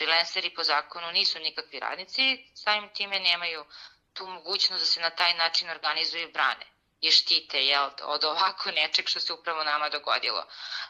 Freelanceri 0.00 0.50
po 0.54 0.64
zakonu 0.64 1.12
nisu 1.12 1.38
nikakvi 1.38 1.80
radnici, 1.80 2.44
samim 2.54 2.88
time 2.94 3.18
nemaju 3.20 3.64
tu 4.12 4.26
mogućnost 4.26 4.82
da 4.82 4.86
se 4.86 5.00
na 5.00 5.10
taj 5.10 5.34
način 5.34 5.70
organizuju 5.70 6.22
i 6.22 6.32
brane 6.32 6.66
i 7.00 7.10
štite 7.10 7.64
jel, 7.66 7.90
od 8.02 8.24
ovako 8.24 8.70
nečeg 8.70 9.08
što 9.08 9.20
se 9.20 9.32
upravo 9.32 9.64
nama 9.64 9.88
dogodilo. 9.88 10.46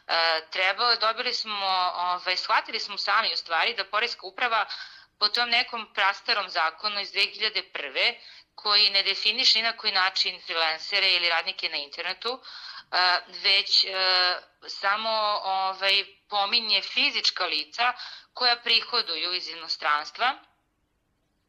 E, 0.06 0.40
trebalo, 0.50 0.96
dobili 0.96 1.34
smo, 1.34 1.92
ovaj, 1.94 2.36
shvatili 2.36 2.80
smo 2.80 2.98
sami 2.98 3.32
u 3.32 3.36
stvari 3.36 3.74
da 3.74 3.84
Poreska 3.84 4.26
uprava 4.26 4.66
po 5.18 5.28
tom 5.28 5.50
nekom 5.50 5.92
prastarom 5.94 6.48
zakonu 6.48 7.00
iz 7.00 7.12
2001 7.12 8.14
koji 8.54 8.90
ne 8.90 9.02
definiš 9.02 9.54
ni 9.54 9.62
na 9.62 9.76
koji 9.76 9.92
način 9.92 10.40
freelancere 10.46 11.12
ili 11.12 11.28
radnike 11.28 11.68
na 11.68 11.76
internetu, 11.76 12.40
već 13.42 13.84
e, 13.84 13.90
samo 14.68 15.10
ovaj, 15.44 16.04
pominje 16.28 16.82
fizička 16.82 17.46
lica 17.46 17.92
koja 18.40 18.56
prihoduju 18.56 19.34
iz 19.34 19.48
inostranstva. 19.48 20.28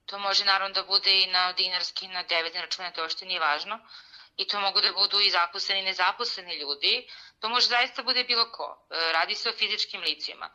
To 0.06 0.20
može 0.20 0.46
naravno 0.46 0.74
da 0.74 0.84
bude 0.84 1.12
i 1.22 1.28
na 1.28 1.54
dinarski, 1.54 2.08
na 2.08 2.24
devizne 2.24 2.62
račune, 2.62 2.92
to 2.94 3.10
što 3.10 3.26
nije 3.26 3.40
važno. 3.40 3.80
I 4.38 4.48
to 4.48 4.60
mogu 4.60 4.82
da 4.82 4.92
budu 4.92 5.20
i 5.20 5.30
zaposleni 5.30 5.82
i 5.82 5.86
nezaposleni 5.86 6.56
ljudi. 6.56 7.08
To 7.40 7.50
može 7.50 7.68
zaista 7.68 8.04
bude 8.04 8.24
bilo 8.24 8.46
ko. 8.52 8.68
E, 8.90 9.12
radi 9.14 9.36
se 9.36 9.50
o 9.50 9.54
fizičkim 9.54 10.02
licima. 10.02 10.50
E, 10.50 10.52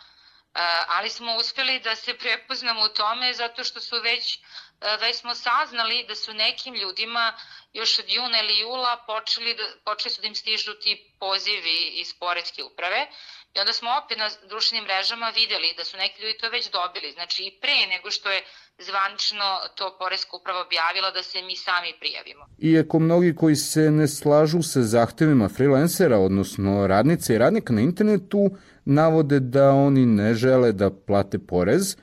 ali 0.89 1.11
smo 1.11 1.37
uspeli 1.37 1.81
da 1.81 1.97
se 1.97 2.19
prepoznamo 2.19 2.85
u 2.85 2.89
tome 2.89 3.33
zato 3.35 3.65
što 3.65 3.81
su 3.81 4.01
već 4.01 4.39
E, 4.81 4.97
već 4.97 5.17
smo 5.17 5.35
saznali 5.35 6.05
da 6.09 6.15
su 6.15 6.35
nekim 6.35 6.75
ljudima 6.75 7.39
još 7.73 7.99
od 7.99 8.05
juna 8.09 8.41
ili 8.41 8.59
jula 8.59 9.05
počeli, 9.07 9.55
da, 9.55 9.65
počeli 9.85 10.15
su 10.15 10.21
da 10.21 10.27
im 10.27 10.35
stižu 10.35 10.75
ti 10.75 11.13
pozivi 11.21 11.77
iz 11.87 12.15
Poredske 12.19 12.65
uprave 12.65 13.07
i 13.57 13.61
onda 13.63 13.73
smo 13.73 13.89
opet 14.03 14.19
na 14.19 14.29
društvenim 14.49 14.85
mrežama 14.85 15.29
videli 15.41 15.69
da 15.79 15.85
su 15.85 15.97
neki 15.97 16.23
ljudi 16.23 16.35
to 16.41 16.49
već 16.57 16.65
dobili, 16.79 17.09
znači 17.13 17.39
i 17.49 17.51
pre 17.63 17.79
nego 17.95 18.11
što 18.11 18.31
je 18.31 18.41
zvanično 18.89 19.45
to 19.77 19.97
Poreska 20.01 20.37
uprava 20.37 20.61
objavila 20.67 21.11
da 21.11 21.23
se 21.23 21.39
mi 21.43 21.57
sami 21.57 21.91
prijavimo. 22.01 22.43
Iako 22.59 22.99
mnogi 22.99 23.37
koji 23.41 23.57
se 23.57 23.91
ne 23.91 24.09
slažu 24.09 24.63
sa 24.63 24.83
zahtevima 24.83 25.49
freelancera, 25.49 26.19
odnosno 26.19 26.87
radnice 26.87 27.35
i 27.35 27.39
radnika 27.39 27.73
na 27.73 27.81
internetu, 27.81 28.51
navode 28.85 29.41
da 29.41 29.71
oni 29.71 30.07
ne 30.07 30.35
žele 30.35 30.73
da 30.73 30.91
plate 30.91 31.39
porez, 31.39 31.97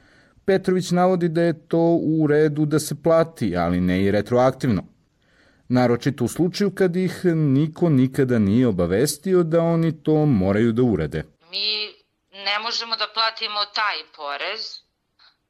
Petrović 0.45 0.91
navodi 0.91 1.29
da 1.29 1.41
je 1.41 1.67
to 1.67 1.99
u 2.03 2.27
redu 2.27 2.65
da 2.65 2.79
se 2.79 2.95
plati, 3.03 3.57
ali 3.57 3.81
ne 3.81 4.03
i 4.03 4.11
retroaktivno. 4.11 4.83
Naročito 5.67 6.25
u 6.25 6.27
slučaju 6.27 6.71
kad 6.71 6.95
ih 6.95 7.25
niko 7.25 7.89
nikada 7.89 8.39
nije 8.39 8.67
obavestio 8.67 9.43
da 9.43 9.61
oni 9.61 10.03
to 10.03 10.25
moraju 10.25 10.71
da 10.71 10.83
urade. 10.83 11.23
Mi 11.53 11.95
ne 12.31 12.59
možemo 12.59 12.95
da 12.95 13.07
platimo 13.07 13.65
taj 13.65 14.03
porez, 14.15 14.67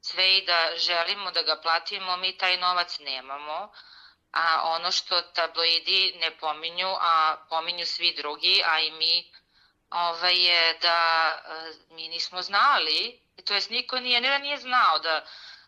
sve 0.00 0.36
i 0.36 0.44
da 0.46 0.58
želimo 0.76 1.30
da 1.30 1.42
ga 1.42 1.56
platimo, 1.62 2.16
mi 2.16 2.36
taj 2.38 2.56
novac 2.56 2.98
nemamo, 2.98 3.72
a 4.32 4.46
ono 4.64 4.90
što 4.90 5.22
tabloidi 5.22 6.14
ne 6.20 6.30
pominju, 6.38 6.96
a 7.00 7.36
pominju 7.48 7.86
svi 7.86 8.14
drugi, 8.14 8.62
a 8.66 8.80
i 8.80 8.90
mi, 8.90 9.32
ovaj 9.90 10.36
je 10.36 10.78
da 10.82 10.98
e, 11.48 11.94
mi 11.94 12.08
nismo 12.08 12.42
znali 12.42 13.24
to 13.44 13.54
jest 13.54 13.70
niko 13.70 14.00
nije, 14.00 14.20
ne 14.20 14.28
da 14.28 14.38
nije 14.38 14.56
znao 14.58 14.98
da, 14.98 15.24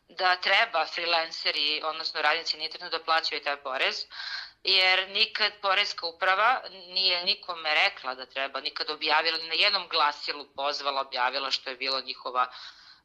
da 0.08 0.36
treba 0.36 0.86
freelanceri, 0.86 1.82
odnosno 1.84 2.22
radnici 2.22 2.56
na 2.56 2.64
internetu 2.64 2.98
da 2.98 3.04
plaćaju 3.04 3.42
taj 3.42 3.56
porez, 3.56 4.04
jer 4.66 5.08
nikad 5.08 5.52
Poreska 5.62 6.06
uprava 6.06 6.62
nije 6.88 7.24
nikome 7.24 7.74
rekla 7.74 8.14
da 8.14 8.26
treba, 8.26 8.60
nikad 8.60 8.90
objavila, 8.90 9.38
na 9.38 9.54
jednom 9.54 9.88
glasilu 9.88 10.46
pozvala, 10.56 11.00
objavila 11.00 11.50
što 11.50 11.70
je 11.70 11.76
bilo 11.76 12.00
njihova 12.00 12.46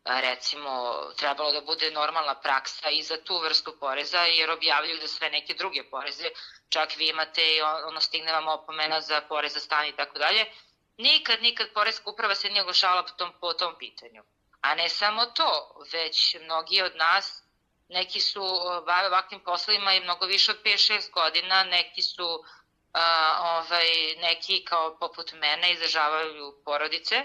recimo 0.06 0.94
trebalo 1.18 1.51
da 1.51 1.62
bude 1.62 1.91
normalna 1.91 2.36
praksa 2.36 2.89
i 2.89 3.03
za 3.03 3.18
tu 3.24 3.39
vrstu 3.39 3.74
poreza 3.80 4.20
jer 4.20 4.51
objavljuju 4.51 4.98
da 5.01 5.08
sve 5.08 5.30
neke 5.30 5.53
druge 5.53 5.84
poreze, 5.84 6.30
čak 6.70 6.96
vi 6.98 7.10
imate 7.10 7.56
i 7.56 7.62
ono 7.62 8.01
stigne 8.01 8.32
vam 8.32 8.48
opomena 8.48 9.01
za 9.01 9.22
porez 9.22 9.53
za 9.53 9.60
stan 9.60 9.86
i 9.86 9.96
tako 9.96 10.20
dalje. 10.20 10.46
Nikad, 10.98 11.41
nikad 11.41 11.68
Poreska 11.74 12.10
uprava 12.10 12.36
se 12.36 12.50
nije 12.50 12.62
oglašavala 12.62 13.03
po 13.03 13.10
tom, 13.10 13.34
po 13.41 13.53
tom 13.53 13.75
pitanju. 13.80 14.24
A 14.62 14.75
ne 14.75 14.89
samo 14.89 15.25
to, 15.25 15.75
već 15.94 16.36
mnogi 16.41 16.82
od 16.82 16.96
nas, 16.96 17.40
neki 17.91 18.19
su 18.19 18.43
bave 18.86 19.07
ovakvim 19.07 19.39
poslovima 19.39 19.93
i 19.93 20.00
mnogo 20.00 20.25
više 20.25 20.51
od 20.51 20.57
5-6 20.63 21.12
godina, 21.12 21.63
neki 21.63 22.01
su 22.01 22.43
a, 22.93 23.63
ovaj, 23.65 24.15
neki 24.21 24.65
kao 24.65 24.98
poput 25.00 25.33
mene 25.33 25.71
izdržavaju 25.71 26.62
porodice 26.65 27.15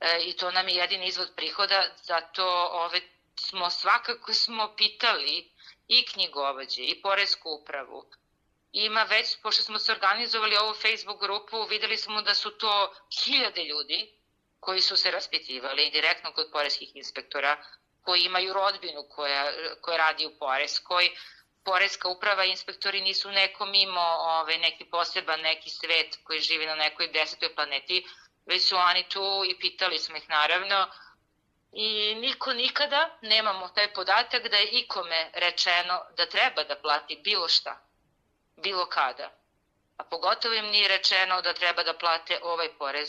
e, 0.00 0.20
i 0.24 0.36
to 0.36 0.50
nam 0.50 0.68
je 0.68 0.74
jedin 0.74 1.02
izvod 1.02 1.32
prihoda, 1.36 1.84
zato 2.02 2.44
ove, 2.72 3.00
smo 3.40 3.70
svakako 3.70 4.34
smo 4.34 4.74
pitali 4.76 5.50
i 5.88 6.06
knjigovođe 6.06 6.82
i 6.82 7.02
poresku 7.02 7.50
upravu. 7.50 8.04
Ima 8.72 9.02
već, 9.02 9.36
pošto 9.42 9.62
smo 9.62 9.78
se 9.78 9.92
organizovali 9.92 10.56
ovu 10.56 10.74
Facebook 10.74 11.20
grupu, 11.20 11.64
videli 11.64 11.96
smo 11.98 12.22
da 12.22 12.34
su 12.34 12.50
to 12.50 12.94
hiljade 13.24 13.64
ljudi 13.64 14.18
koji 14.60 14.80
su 14.80 14.96
se 14.96 15.10
raspitivali 15.10 15.90
direktno 15.90 16.32
kod 16.32 16.50
poreskih 16.52 16.96
inspektora 16.96 17.64
koji 18.04 18.20
imaju 18.20 18.52
rodbinu 18.52 19.02
koja, 19.10 19.52
koja 19.80 19.96
radi 19.96 20.26
u 20.26 20.38
Poreskoj. 20.38 21.10
Poreska 21.64 22.08
uprava 22.08 22.44
i 22.44 22.50
inspektori 22.50 23.00
nisu 23.00 23.30
neko 23.30 23.66
mimo 23.66 24.00
ove, 24.18 24.58
neki 24.58 24.84
poseban, 24.84 25.40
neki 25.40 25.70
svet 25.70 26.18
koji 26.24 26.40
živi 26.40 26.66
na 26.66 26.74
nekoj 26.74 27.08
desetoj 27.08 27.54
planeti, 27.54 28.06
već 28.46 28.68
su 28.68 28.76
oni 28.76 29.08
tu 29.08 29.42
i 29.46 29.58
pitali 29.58 29.98
smo 29.98 30.16
ih 30.16 30.28
naravno 30.28 30.86
i 31.72 32.14
niko 32.14 32.52
nikada 32.52 33.18
nemamo 33.22 33.68
taj 33.68 33.92
podatak 33.92 34.48
da 34.48 34.56
je 34.56 34.68
ikome 34.70 35.30
rečeno 35.34 36.00
da 36.16 36.26
treba 36.26 36.64
da 36.64 36.76
plati 36.76 37.20
bilo 37.24 37.48
šta, 37.48 37.80
bilo 38.56 38.86
kada. 38.86 39.30
A 39.96 40.04
pogotovo 40.04 40.54
im 40.54 40.66
nije 40.66 40.88
rečeno 40.88 41.42
da 41.42 41.54
treba 41.54 41.82
da 41.82 41.98
plate 41.98 42.38
ovaj 42.42 42.68
porez, 42.78 43.08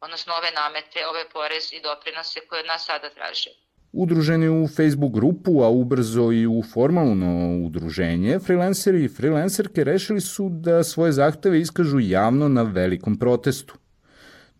odnosno 0.00 0.34
ove 0.34 0.50
namete, 0.50 1.06
ove 1.06 1.28
porez 1.28 1.72
i 1.72 1.80
doprinose 1.80 2.46
koje 2.46 2.60
od 2.60 2.66
nas 2.66 2.84
sada 2.84 3.10
traže. 3.10 3.50
Udruženi 3.92 4.48
u 4.48 4.68
Facebook 4.68 5.12
grupu, 5.12 5.62
a 5.62 5.68
ubrzo 5.68 6.32
i 6.32 6.46
u 6.46 6.62
formalno 6.62 7.60
udruženje, 7.66 8.38
freelanceri 8.38 9.04
i 9.04 9.08
freelancerke 9.08 9.84
rešili 9.84 10.20
su 10.20 10.48
da 10.48 10.82
svoje 10.82 11.12
zahteve 11.12 11.60
iskažu 11.60 12.00
javno 12.00 12.48
na 12.48 12.62
velikom 12.62 13.16
protestu. 13.16 13.74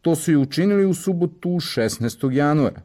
To 0.03 0.17
su 0.17 0.33
i 0.33 0.37
učinili 0.37 0.85
u 0.85 0.95
subotu 0.95 1.49
16. 1.49 2.31
januara. 2.31 2.83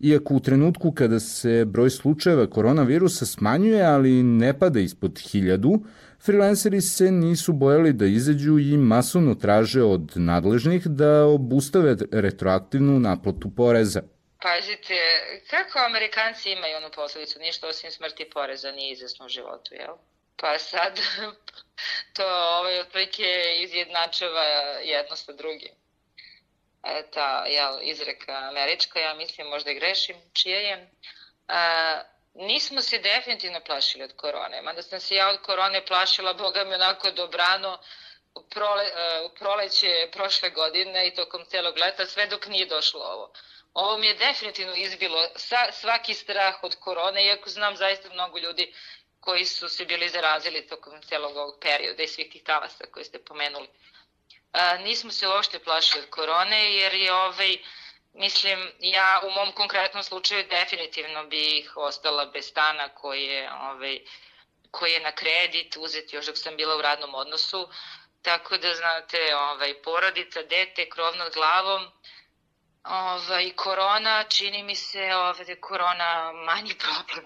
Iako 0.00 0.34
u 0.34 0.40
trenutku 0.40 0.92
kada 0.92 1.20
se 1.20 1.64
broj 1.64 1.90
slučajeva 1.90 2.46
koronavirusa 2.46 3.26
smanjuje, 3.26 3.82
ali 3.82 4.22
ne 4.22 4.58
pada 4.58 4.80
ispod 4.80 5.18
hiljadu, 5.18 5.82
freelanceri 6.24 6.80
se 6.80 7.10
nisu 7.10 7.52
bojali 7.52 7.92
da 7.92 8.06
izađu 8.06 8.58
i 8.58 8.76
masovno 8.76 9.34
traže 9.34 9.82
od 9.82 10.12
nadležnih 10.16 10.86
da 10.86 11.24
obustave 11.24 11.96
retroaktivnu 12.10 13.00
naplatu 13.00 13.50
poreza. 13.50 14.00
Pazite, 14.42 14.96
kako 15.50 15.78
Amerikanci 15.78 16.50
imaju 16.50 16.76
onu 16.76 16.90
posledicu, 16.90 17.38
ništa 17.38 17.68
osim 17.68 17.90
smrti 17.90 18.30
poreza 18.30 18.72
nije 18.72 18.92
izvesno 18.92 19.26
u 19.26 19.28
životu, 19.28 19.74
jel? 19.74 19.94
Pa 20.36 20.58
sad 20.58 21.00
to 22.16 22.26
ovaj, 22.26 22.80
otprilike 22.80 23.56
izjednačava 23.58 24.42
jedno 24.82 25.16
sa 25.16 25.32
drugim. 25.32 25.72
E, 26.84 27.10
ta 27.10 27.44
jel, 27.46 27.78
izreka 27.82 28.32
američka, 28.32 29.00
ja 29.00 29.14
mislim 29.14 29.46
možda 29.46 29.70
i 29.70 29.74
grešim, 29.74 30.16
čija 30.32 30.60
je. 30.60 30.90
A, 31.48 32.02
nismo 32.34 32.82
se 32.82 32.98
definitivno 32.98 33.60
plašili 33.60 34.04
od 34.04 34.16
korone, 34.16 34.62
mada 34.62 34.82
sam 34.82 35.00
se 35.00 35.14
ja 35.14 35.28
od 35.28 35.40
korone 35.42 35.86
plašila, 35.86 36.34
boga 36.34 36.64
mi 36.64 36.74
onako 36.74 37.10
dobrano, 37.10 37.78
u, 38.34 38.42
prole, 38.42 38.84
u 39.24 39.34
proleće 39.34 40.08
prošle 40.12 40.50
godine 40.50 41.08
i 41.08 41.14
tokom 41.14 41.44
celog 41.44 41.78
leta, 41.78 42.06
sve 42.06 42.26
dok 42.26 42.46
nije 42.46 42.66
došlo 42.66 43.00
ovo. 43.00 43.32
Ovo 43.74 43.98
mi 43.98 44.06
je 44.06 44.14
definitivno 44.14 44.74
izbilo 44.74 45.28
sa, 45.36 45.72
svaki 45.72 46.14
strah 46.14 46.64
od 46.64 46.76
korone, 46.80 47.24
iako 47.24 47.50
znam 47.50 47.76
zaista 47.76 48.08
mnogo 48.12 48.38
ljudi 48.38 48.74
koji 49.20 49.44
su 49.44 49.68
se 49.68 49.84
bili 49.84 50.08
zarazili 50.08 50.66
tokom 50.66 51.02
celog 51.02 51.36
ovog 51.36 51.54
perioda 51.60 52.02
i 52.02 52.08
svih 52.08 52.30
tih 52.32 52.42
talasa 52.42 52.84
koje 52.92 53.04
ste 53.04 53.24
pomenuli. 53.24 53.68
A, 54.52 54.76
nismo 54.76 55.10
se 55.10 55.28
uopšte 55.28 55.58
plašili 55.58 56.02
od 56.02 56.10
korone 56.10 56.74
jer 56.74 56.94
je 56.94 57.14
ovaj, 57.14 57.58
mislim, 58.12 58.72
ja 58.80 59.20
u 59.24 59.30
mom 59.30 59.52
konkretnom 59.52 60.02
slučaju 60.02 60.46
definitivno 60.50 61.26
bih 61.26 61.76
ostala 61.76 62.26
bez 62.26 62.46
stana 62.46 62.88
koji 62.88 63.24
je, 63.24 63.52
ovaj, 63.52 64.00
koji 64.70 64.92
je 64.92 65.00
na 65.00 65.12
kredit 65.12 65.76
uzet 65.76 66.12
još 66.12 66.26
dok 66.26 66.38
sam 66.38 66.56
bila 66.56 66.76
u 66.76 66.82
radnom 66.82 67.14
odnosu. 67.14 67.68
Tako 68.22 68.56
da, 68.56 68.70
znate, 68.80 69.18
ovaj, 69.50 69.72
porodica, 69.84 70.40
dete, 70.42 70.88
krov 70.92 71.12
nad 71.16 71.32
glavom, 71.38 71.82
ovaj, 72.84 73.52
korona, 73.56 74.24
čini 74.28 74.62
mi 74.62 74.74
se 74.74 75.02
ovaj, 75.14 75.44
da 75.50 75.60
korona 75.60 76.32
manji 76.46 76.74
problem 76.84 77.24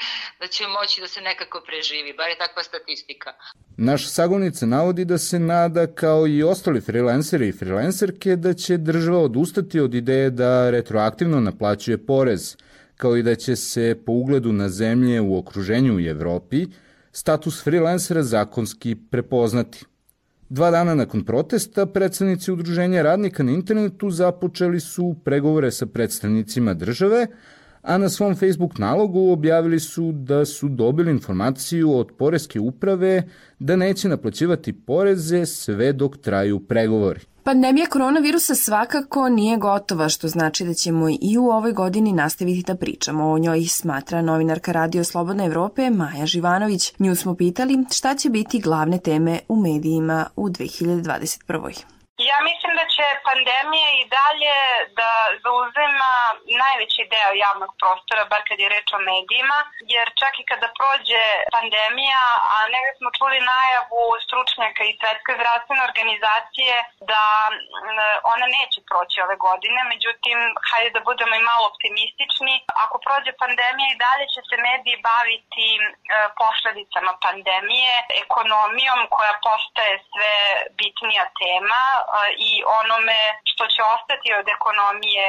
da 0.40 0.46
će 0.46 0.64
moći 0.66 1.00
da 1.00 1.08
se 1.08 1.20
nekako 1.20 1.62
preživi, 1.66 2.12
bar 2.16 2.28
je 2.28 2.38
takva 2.38 2.62
statistika. 2.62 3.30
Naš 3.76 4.12
sagonica 4.12 4.66
navodi 4.66 5.04
da 5.04 5.18
se 5.18 5.38
nada 5.38 5.86
kao 5.94 6.26
i 6.26 6.42
ostali 6.42 6.80
freelanceri 6.80 7.48
i 7.48 7.52
freelancerke 7.52 8.36
da 8.36 8.54
će 8.54 8.76
država 8.76 9.18
odustati 9.18 9.80
od 9.80 9.94
ideje 9.94 10.30
da 10.30 10.70
retroaktivno 10.70 11.40
naplaćuje 11.40 12.06
porez, 12.06 12.56
kao 12.96 13.16
i 13.16 13.22
da 13.22 13.34
će 13.34 13.56
se 13.56 14.02
po 14.06 14.12
ugledu 14.12 14.52
na 14.52 14.68
zemlje 14.68 15.20
u 15.20 15.38
okruženju 15.38 15.96
u 15.96 16.00
Evropi 16.00 16.66
status 17.12 17.64
freelancera 17.64 18.22
zakonski 18.22 18.96
prepoznati. 19.10 19.84
Dva 20.50 20.70
dana 20.70 20.94
nakon 20.94 21.22
protesta, 21.24 21.86
predstavnici 21.86 22.52
Udruženja 22.52 23.02
radnika 23.02 23.42
na 23.42 23.52
internetu 23.52 24.10
započeli 24.10 24.80
su 24.80 25.14
pregovore 25.24 25.70
sa 25.70 25.86
predstavnicima 25.86 26.74
države, 26.74 27.26
a 27.82 27.98
na 27.98 28.08
svom 28.08 28.34
Facebook 28.34 28.78
nalogu 28.78 29.30
objavili 29.32 29.80
su 29.80 30.12
da 30.12 30.44
su 30.44 30.68
dobili 30.68 31.10
informaciju 31.10 31.92
od 31.96 32.12
Poreske 32.18 32.60
uprave 32.60 33.22
da 33.58 33.76
neće 33.76 34.08
naplaćivati 34.08 34.72
poreze 34.72 35.46
sve 35.46 35.92
dok 35.92 36.16
traju 36.16 36.60
pregovori. 36.60 37.20
Pandemija 37.44 37.86
koronavirusa 37.86 38.54
svakako 38.54 39.28
nije 39.28 39.56
gotova, 39.56 40.08
što 40.08 40.28
znači 40.28 40.64
da 40.64 40.74
ćemo 40.74 41.08
i 41.20 41.38
u 41.38 41.44
ovoj 41.44 41.72
godini 41.72 42.12
nastaviti 42.12 42.62
da 42.62 42.74
pričamo 42.74 43.30
o 43.30 43.38
njoj, 43.38 43.66
smatra 43.66 44.22
novinarka 44.22 44.72
Radio 44.72 45.04
Slobodne 45.04 45.46
Evrope 45.46 45.90
Maja 45.90 46.26
Živanović. 46.26 46.92
Nju 46.98 47.16
smo 47.16 47.34
pitali 47.34 47.84
šta 47.90 48.14
će 48.14 48.30
biti 48.30 48.60
glavne 48.60 48.98
teme 48.98 49.38
u 49.48 49.56
medijima 49.56 50.26
u 50.36 50.48
2021. 50.48 51.99
Ja 52.28 52.38
mislim 52.48 52.72
da 52.80 52.84
će 52.94 53.04
pandemija 53.28 53.90
i 54.00 54.08
dalje 54.18 54.56
da 55.00 55.10
zauzema 55.44 56.12
najveći 56.62 57.02
deo 57.14 57.32
javnog 57.46 57.72
prostora, 57.80 58.30
bar 58.32 58.42
kad 58.48 58.58
je 58.60 58.72
reč 58.74 58.88
o 58.98 59.00
medijima, 59.10 59.58
jer 59.94 60.06
čak 60.20 60.34
i 60.38 60.48
kada 60.50 60.68
prođe 60.78 61.24
pandemija, 61.56 62.22
a 62.54 62.56
negde 62.74 62.92
smo 62.98 63.08
čuli 63.18 63.48
najavu 63.52 64.02
stručnjaka 64.26 64.82
i 64.86 64.96
Svetske 64.98 65.32
zdravstvene 65.38 65.82
organizacije 65.90 66.74
da 67.10 67.22
ona 68.34 68.46
neće 68.58 68.78
proći 68.90 69.16
ove 69.26 69.36
godine, 69.46 69.80
međutim, 69.92 70.38
hajde 70.68 70.90
da 70.96 71.06
budemo 71.10 71.34
i 71.36 71.46
malo 71.50 71.64
optimistični. 71.72 72.54
Ako 72.84 72.96
prođe 73.06 73.32
pandemija 73.42 73.88
i 73.90 74.00
dalje 74.06 74.26
će 74.34 74.40
se 74.48 74.56
mediji 74.68 75.04
baviti 75.10 75.68
posledicama 76.40 77.12
pandemije, 77.26 77.94
ekonomijom 78.24 79.00
koja 79.14 79.34
postaje 79.48 79.94
sve 80.10 80.34
bitnija 80.80 81.24
tema, 81.42 81.82
i 82.48 82.50
onome 82.80 83.20
što 83.50 83.64
će 83.74 83.82
ostati 83.96 84.28
od 84.40 84.46
ekonomije 84.56 85.28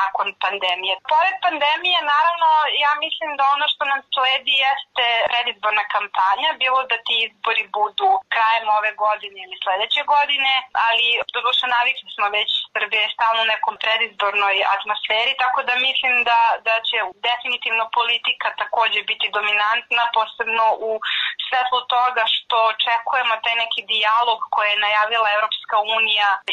nakon 0.00 0.28
pandemije. 0.44 0.94
Pored 1.14 1.36
pandemije, 1.46 1.98
naravno, 2.14 2.48
ja 2.84 2.92
mislim 3.04 3.30
da 3.38 3.44
ono 3.54 3.66
što 3.72 3.82
nam 3.92 4.00
sledi 4.14 4.54
jeste 4.66 5.06
predizborna 5.30 5.84
kampanja, 5.94 6.48
bilo 6.62 6.80
da 6.90 6.96
ti 7.06 7.14
izbori 7.26 7.64
budu 7.78 8.10
krajem 8.34 8.66
ove 8.78 8.92
godine 9.04 9.38
ili 9.46 9.56
sledeće 9.64 10.02
godine, 10.14 10.54
ali 10.86 11.06
do 11.34 11.40
duše 11.46 11.66
navikli 11.76 12.08
smo 12.16 12.26
već 12.38 12.50
Srbije 12.74 13.06
stalno 13.14 13.40
u 13.42 13.50
nekom 13.54 13.74
predizbornoj 13.84 14.56
atmosferi, 14.76 15.32
tako 15.42 15.60
da 15.68 15.74
mislim 15.88 16.14
da, 16.30 16.40
da 16.68 16.74
će 16.88 16.98
definitivno 17.28 17.84
politika 17.98 18.48
takođe 18.62 19.00
biti 19.10 19.26
dominantna, 19.36 20.02
posebno 20.18 20.66
u 20.88 20.90
svetlu 21.46 21.80
toga 21.94 22.24
što 22.34 22.56
očekujemo 22.72 23.34
taj 23.44 23.56
neki 23.62 23.80
dijalog 23.92 24.40
koje 24.54 24.68
je 24.70 24.84
najavila 24.86 25.28
Evropska 25.36 25.76
unija 25.96 26.03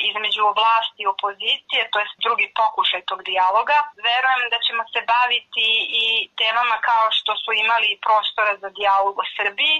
između 0.09 0.43
vlasti 0.59 0.99
i 1.03 1.11
opozicije, 1.15 1.89
to 1.91 1.97
je 1.99 2.07
drugi 2.25 2.47
pokušaj 2.61 3.01
tog 3.09 3.19
dijaloga. 3.29 3.77
Verujem 4.07 4.43
da 4.53 4.57
ćemo 4.65 4.83
se 4.93 4.99
baviti 5.13 5.67
i 6.03 6.05
temama 6.41 6.77
kao 6.89 7.05
što 7.17 7.31
su 7.41 7.49
imali 7.63 7.99
prostora 8.05 8.53
za 8.61 8.69
dijalog 8.77 9.15
o 9.23 9.25
Srbiji, 9.37 9.77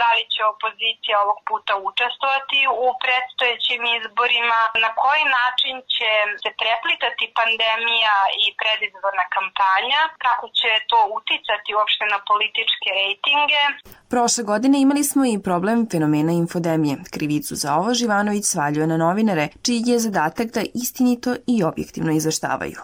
da 0.00 0.08
li 0.16 0.24
će 0.34 0.42
opozicija 0.54 1.16
ovog 1.24 1.38
puta 1.48 1.72
učestvovati 1.90 2.58
u 2.84 2.86
predstojećim 3.02 3.82
izborima, 3.98 4.60
na 4.84 4.90
koji 5.02 5.24
način 5.38 5.74
će 5.94 6.10
se 6.42 6.50
preplitati 6.60 7.32
pandemija 7.38 8.16
i 8.44 8.46
predizborna 8.60 9.24
kampanja, 9.36 10.00
kako 10.24 10.46
će 10.58 10.70
to 10.90 11.00
uticati 11.18 11.74
uopšte 11.78 12.04
na 12.14 12.18
političke 12.30 12.88
rejtinge. 13.00 13.62
Prošle 14.10 14.44
godine 14.44 14.80
imali 14.80 15.04
smo 15.04 15.24
i 15.26 15.38
problem 15.38 15.86
fenomena 15.90 16.32
infodemije. 16.32 16.96
Krivicu 17.10 17.54
za 17.54 17.74
ovo 17.74 17.94
Živanović 17.94 18.44
svaljuje 18.44 18.86
na 18.86 18.96
novinare, 18.96 19.48
čiji 19.62 19.82
je 19.86 19.98
zadatak 19.98 20.52
da 20.54 20.62
istinito 20.74 21.36
i 21.46 21.62
objektivno 21.64 22.12
izveštavaju. 22.12 22.80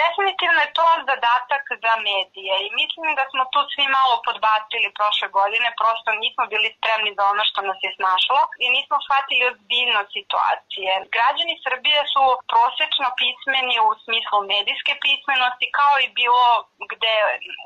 Definitivno 0.00 0.27
je 0.46 0.68
to 0.78 0.86
zadatak 1.10 1.64
za 1.84 1.94
medije 2.10 2.54
i 2.66 2.74
mislim 2.80 3.08
da 3.18 3.24
smo 3.32 3.42
tu 3.52 3.60
svi 3.72 3.86
malo 3.98 4.14
podbacili 4.26 4.96
prošle 4.98 5.28
godine, 5.38 5.68
prosto 5.80 6.10
nismo 6.24 6.44
bili 6.52 6.68
spremni 6.76 7.10
za 7.18 7.24
ono 7.32 7.42
što 7.48 7.60
nas 7.68 7.78
je 7.86 7.90
snašlo 7.98 8.40
i 8.64 8.66
nismo 8.76 8.96
shvatili 9.06 9.48
ozbiljno 9.50 10.00
situacije. 10.16 10.90
Građani 11.16 11.54
Srbije 11.64 12.00
su 12.12 12.24
prosečno 12.52 13.08
pismeni 13.20 13.76
u 13.88 13.90
smislu 14.04 14.38
medijske 14.54 14.92
pismenosti 15.04 15.66
kao 15.78 15.94
i 16.00 16.14
bilo 16.18 16.46
gde 16.92 17.16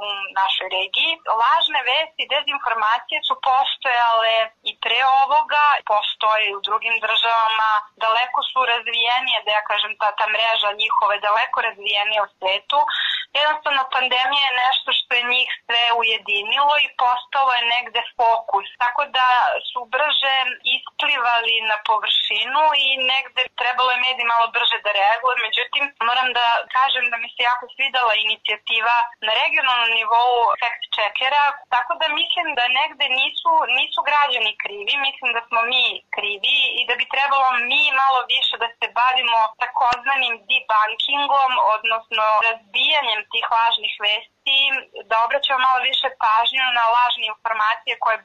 u 0.05 0.09
našoj 0.41 0.69
regiji. 0.79 1.13
Lažne 1.43 1.81
vesti 1.91 2.21
i 2.25 2.31
dezinformacije 2.35 3.19
su 3.29 3.35
postojale 3.49 4.37
i 4.71 4.73
pre 4.85 5.01
ovoga, 5.23 5.67
postoje 5.93 6.43
i 6.49 6.57
u 6.59 6.65
drugim 6.69 6.97
državama, 7.07 7.71
daleko 8.05 8.41
su 8.51 8.61
razvijenije, 8.73 9.39
da 9.45 9.51
ja 9.59 9.63
kažem 9.71 9.93
ta, 10.01 10.09
ta 10.19 10.27
mreža 10.35 10.71
njihove 10.83 11.15
daleko 11.29 11.59
razvijenije 11.69 12.21
u 12.23 12.33
svetu. 12.37 12.62
Jednostavno, 13.41 13.83
pandemija 13.97 14.45
je 14.49 14.61
nešto 14.65 14.89
što 14.99 15.11
je 15.15 15.31
njih 15.35 15.49
sve 15.65 15.83
ujedinilo 16.01 16.75
i 16.85 16.93
postalo 17.03 17.51
je 17.59 17.71
negde 17.75 18.03
fokus. 18.19 18.69
Tako 18.83 19.03
da 19.17 19.29
su 19.71 19.81
brže 19.95 20.37
isplivali 20.77 21.55
na 21.71 21.77
površinu 21.89 22.63
i 22.87 22.89
negde 23.13 23.43
trebalo 23.61 23.91
je 23.93 24.05
mediji 24.07 24.33
malo 24.35 24.47
brže 24.57 24.79
da 24.85 24.91
reaguje. 25.01 25.37
Međutim, 25.47 25.85
moram 26.09 26.29
da 26.39 26.47
kažem 26.77 27.05
da 27.13 27.17
mi 27.23 27.29
se 27.35 27.41
jako 27.51 27.65
svidala 27.75 28.15
inicijativa 28.27 28.97
na 29.27 29.33
regionalnom 29.43 29.91
nivou 29.99 30.35
fact 30.61 30.83
checkera, 30.97 31.45
tako 31.75 31.93
da 32.01 32.07
mislim 32.21 32.47
da 32.59 32.75
negde 32.81 33.07
nisu, 33.21 33.53
nisu 33.79 34.01
građani 34.09 34.53
krivi, 34.63 34.95
mislim 35.07 35.29
da 35.37 35.41
smo 35.49 35.61
mi 35.73 35.85
krivi 36.17 36.59
i 36.79 36.83
da 36.89 36.95
bi 37.01 37.13
trebalo 37.15 37.49
mi 37.71 37.83
malo 38.03 38.21
više 38.35 38.55
da 38.63 38.69
se 38.79 38.87
bavimo 39.01 39.39
takozvanim 39.63 40.35
debunkingom, 40.49 41.53
odnosno 41.75 42.25
razbijanjem 42.53 43.21
tih 43.33 43.47
lažnih 43.57 43.95
vesti, 44.07 44.61
da 45.09 45.15
obraćamo 45.27 45.61
malo 45.67 45.81
više 45.91 46.09
pažnju 46.25 46.67
na 46.79 46.85
lažne 46.97 47.25
informacije 47.35 47.95
koje 48.05 48.19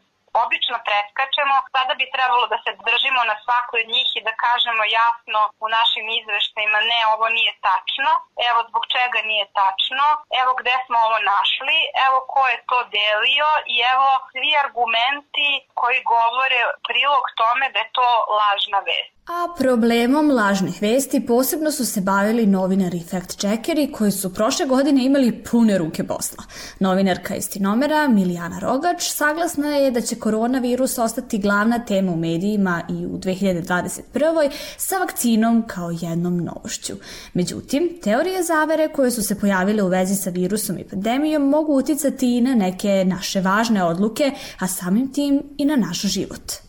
obično 0.43 0.77
preskačemo, 0.87 1.55
sada 1.75 1.93
bi 1.99 2.13
trebalo 2.15 2.45
da 2.53 2.57
se 2.63 2.71
držimo 2.89 3.21
na 3.31 3.35
svakoj 3.43 3.79
od 3.83 3.89
njih 3.95 4.09
i 4.15 4.25
da 4.27 4.33
kažemo 4.45 4.83
jasno 4.99 5.39
u 5.65 5.67
našim 5.77 6.05
izveštajima 6.19 6.79
ne, 6.91 6.99
ovo 7.13 7.27
nije 7.37 7.53
tačno, 7.69 8.11
evo 8.49 8.59
zbog 8.69 8.83
čega 8.95 9.19
nije 9.31 9.45
tačno, 9.61 10.07
evo 10.41 10.51
gde 10.59 10.75
smo 10.85 10.97
ovo 11.07 11.19
našli, 11.33 11.77
evo 12.05 12.17
ko 12.33 12.41
je 12.51 12.57
to 12.69 12.79
delio 12.97 13.49
i 13.73 13.75
evo 13.93 14.09
svi 14.31 14.51
argumenti 14.65 15.49
koji 15.79 16.07
govore 16.15 16.59
prilog 16.87 17.25
tome 17.39 17.65
da 17.73 17.79
je 17.79 17.93
to 17.97 18.09
lažna 18.41 18.79
vest. 18.89 19.16
A 19.27 19.47
problemom 19.57 20.31
lažnih 20.31 20.81
vesti 20.81 21.25
posebno 21.25 21.71
su 21.71 21.85
se 21.85 22.01
bavili 22.01 22.45
novinari 22.45 23.03
fact-checkeri 23.11 23.91
koji 23.91 24.11
su 24.11 24.33
prošle 24.33 24.65
godine 24.65 25.05
imali 25.05 25.43
pune 25.43 25.77
ruke 25.77 26.03
posla. 26.03 26.43
Novinarka 26.79 27.35
istinomera 27.35 28.07
Milijana 28.07 28.59
Rogač 28.59 29.03
saglasna 29.11 29.75
je 29.75 29.91
da 29.91 30.01
će 30.01 30.15
koronavirus 30.15 30.97
ostati 30.97 31.37
glavna 31.37 31.79
tema 31.79 32.11
u 32.11 32.15
medijima 32.15 32.81
i 32.89 33.05
u 33.05 33.17
2021. 33.17 34.51
sa 34.77 34.97
vakcinom 34.97 35.63
kao 35.67 35.91
jednom 36.01 36.37
novošću. 36.37 36.93
Međutim, 37.33 37.99
teorije 38.03 38.43
zavere 38.43 38.87
koje 38.87 39.11
su 39.11 39.23
se 39.23 39.39
pojavile 39.39 39.83
u 39.83 39.87
vezi 39.87 40.15
sa 40.15 40.29
virusom 40.29 40.77
i 40.77 40.83
pandemijom 40.83 41.49
mogu 41.49 41.73
uticati 41.73 42.37
i 42.37 42.41
na 42.41 42.55
neke 42.55 43.05
naše 43.05 43.41
važne 43.41 43.83
odluke, 43.83 44.31
a 44.59 44.67
samim 44.67 45.13
tim 45.13 45.43
i 45.57 45.65
na 45.65 45.75
naš 45.75 46.01
život. 46.01 46.66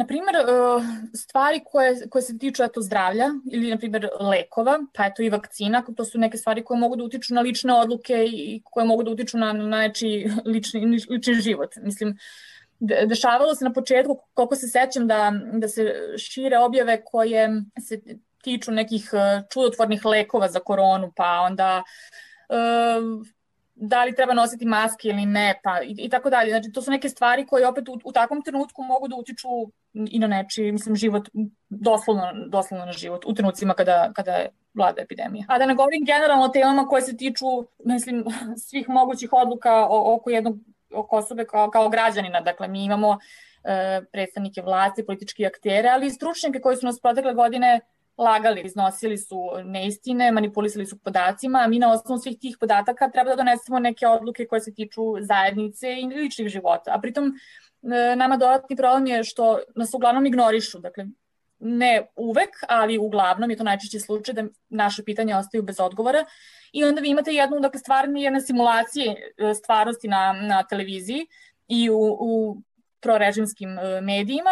Na 0.00 0.06
primjer, 0.06 0.36
e, 0.36 0.42
stvari 1.14 1.60
koje, 1.64 2.08
koje 2.10 2.22
se 2.22 2.38
tiču 2.38 2.62
eto, 2.62 2.80
zdravlja 2.80 3.26
ili, 3.52 3.70
na 3.70 3.78
primjer, 3.78 4.08
lekova, 4.20 4.78
pa 4.94 5.06
eto 5.06 5.22
i 5.22 5.28
vakcina, 5.30 5.82
to 5.96 6.04
su 6.04 6.18
neke 6.18 6.38
stvari 6.38 6.64
koje 6.64 6.80
mogu 6.80 6.96
da 6.96 7.04
utiču 7.04 7.34
na 7.34 7.40
lične 7.40 7.74
odluke 7.74 8.24
i 8.24 8.62
koje 8.64 8.86
mogu 8.86 9.02
da 9.02 9.10
utiču 9.10 9.38
na, 9.38 9.52
na 9.52 9.82
nečiji 9.82 10.30
lični, 10.44 10.80
lični 11.10 11.34
život. 11.34 11.76
Mislim, 11.82 12.16
dešavalo 12.80 13.54
se 13.54 13.64
na 13.64 13.72
početku, 13.72 14.18
koliko 14.34 14.56
se 14.56 14.68
sećam, 14.68 15.08
da, 15.08 15.32
da 15.52 15.68
se 15.68 15.94
šire 16.18 16.58
objave 16.58 17.02
koje 17.04 17.48
se 17.88 18.00
tiču 18.42 18.72
nekih 18.72 19.10
e, 19.12 19.42
čudotvornih 19.52 20.04
lekova 20.04 20.48
za 20.48 20.60
koronu, 20.60 21.12
pa 21.16 21.40
onda 21.40 21.82
uh, 22.48 23.26
da 23.80 24.04
li 24.04 24.14
treba 24.14 24.34
nositi 24.34 24.64
maske 24.64 25.08
ili 25.08 25.26
ne, 25.26 25.60
pa 25.64 25.82
i, 25.82 25.94
i 25.98 26.08
tako 26.08 26.30
dalje. 26.30 26.50
Znači, 26.50 26.72
to 26.72 26.82
su 26.82 26.90
neke 26.90 27.08
stvari 27.08 27.46
koje 27.46 27.68
opet 27.68 27.88
u, 27.88 27.98
u 28.04 28.12
takvom 28.12 28.42
trenutku 28.42 28.82
mogu 28.82 29.08
da 29.08 29.16
utiču 29.16 29.48
i 29.94 30.18
na 30.18 30.26
nečiji, 30.26 30.72
mislim, 30.72 30.96
život, 30.96 31.28
doslovno, 31.68 32.32
doslovno 32.46 32.86
na 32.86 32.92
život, 32.92 33.24
u 33.26 33.34
trenucima 33.34 33.74
kada, 33.74 34.12
kada 34.14 34.46
vlada 34.74 35.02
epidemija. 35.02 35.44
A 35.48 35.58
da 35.58 35.66
ne 35.66 35.74
govorim 35.74 36.04
generalno 36.04 36.44
o 36.44 36.48
temama 36.48 36.86
koje 36.86 37.02
se 37.02 37.16
tiču, 37.16 37.46
mislim, 37.84 38.24
svih 38.68 38.88
mogućih 38.88 39.32
odluka 39.32 39.86
oko 39.90 40.30
jednog 40.30 40.56
oko 40.94 41.16
osobe 41.16 41.44
kao, 41.44 41.70
kao 41.70 41.88
građanina. 41.88 42.40
Dakle, 42.40 42.68
mi 42.68 42.84
imamo 42.84 43.18
e, 43.64 44.00
predstavnike 44.12 44.62
vlasti, 44.62 45.06
politički 45.06 45.46
aktere, 45.46 45.88
ali 45.88 46.06
i 46.06 46.10
stručnjake 46.10 46.60
koji 46.60 46.76
su 46.76 46.86
nas 46.86 47.00
protekle 47.00 47.34
godine 47.34 47.80
lagali, 48.20 48.62
iznosili 48.64 49.18
su 49.18 49.36
neistine, 49.64 50.32
manipulisali 50.32 50.86
su 50.86 50.98
podacima, 50.98 51.58
a 51.58 51.68
mi 51.68 51.78
na 51.78 51.92
osnovu 51.92 52.18
svih 52.18 52.38
tih 52.38 52.56
podataka 52.60 53.10
treba 53.10 53.30
da 53.30 53.36
donesemo 53.36 53.78
neke 53.78 54.06
odluke 54.06 54.46
koje 54.46 54.60
se 54.60 54.74
tiču 54.74 55.02
zajednice 55.20 55.92
i 56.00 56.06
ličnih 56.06 56.48
života. 56.48 56.92
A 56.94 57.00
pritom 57.00 57.32
e, 57.82 58.16
nama 58.16 58.36
dodatni 58.36 58.76
problem 58.76 59.06
je 59.06 59.24
što 59.24 59.58
nas 59.76 59.94
uglavnom 59.94 60.26
ignorišu, 60.26 60.78
dakle 60.78 61.06
ne 61.58 62.06
uvek, 62.16 62.50
ali 62.68 62.98
uglavnom 62.98 63.50
je 63.50 63.56
to 63.56 63.64
najčešći 63.64 64.00
slučaj 64.00 64.34
da 64.34 64.44
naše 64.68 65.04
pitanja 65.04 65.38
ostaju 65.38 65.62
bez 65.62 65.80
odgovora 65.80 66.24
i 66.72 66.84
onda 66.84 67.00
vi 67.00 67.08
imate 67.08 67.32
jednu, 67.32 67.60
dakle, 67.60 67.80
stvarni 67.80 68.22
jedna 68.22 68.40
simulacije 68.40 69.14
stvarnosti 69.62 70.08
na, 70.08 70.32
na 70.32 70.62
televiziji 70.62 71.26
i 71.68 71.90
u, 71.90 72.16
u 72.20 72.62
prorežimskim 73.00 73.78
e, 73.78 74.00
medijima, 74.00 74.50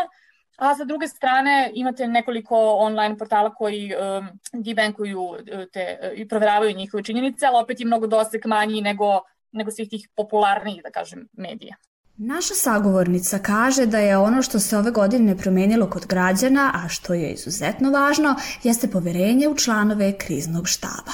a 0.59 0.75
sa 0.75 0.85
druge 0.85 1.09
strane 1.09 1.71
imate 1.75 2.07
nekoliko 2.07 2.57
online 2.79 3.19
portala 3.19 3.55
koji 3.55 3.93
um, 3.95 4.29
debankuju 4.53 5.23
te 5.73 6.13
i 6.15 6.29
proveravaju 6.29 6.77
njihove 6.77 7.03
činjenice, 7.05 7.47
ali 7.47 7.63
opet 7.63 7.81
je 7.81 7.87
mnogo 7.87 8.07
dosek 8.07 8.45
manji 8.45 8.81
nego, 8.81 9.21
nego 9.53 9.71
svih 9.71 9.89
tih 9.89 10.09
popularnijih, 10.17 10.83
da 10.83 10.91
kažem, 10.91 11.29
medija. 11.33 11.77
Naša 12.17 12.55
sagovornica 12.55 13.39
kaže 13.39 13.87
da 13.87 13.99
je 13.99 14.19
ono 14.19 14.43
što 14.43 14.59
se 14.59 14.79
ove 14.79 14.91
godine 14.91 15.37
promenilo 15.37 15.91
kod 15.91 16.07
građana, 16.07 16.73
a 16.75 16.89
što 16.89 17.15
je 17.15 17.31
izuzetno 17.33 17.91
važno, 17.91 18.35
jeste 18.63 18.89
poverenje 18.89 19.49
u 19.49 19.57
članove 19.57 20.19
kriznog 20.19 20.69
štaba. 20.69 21.13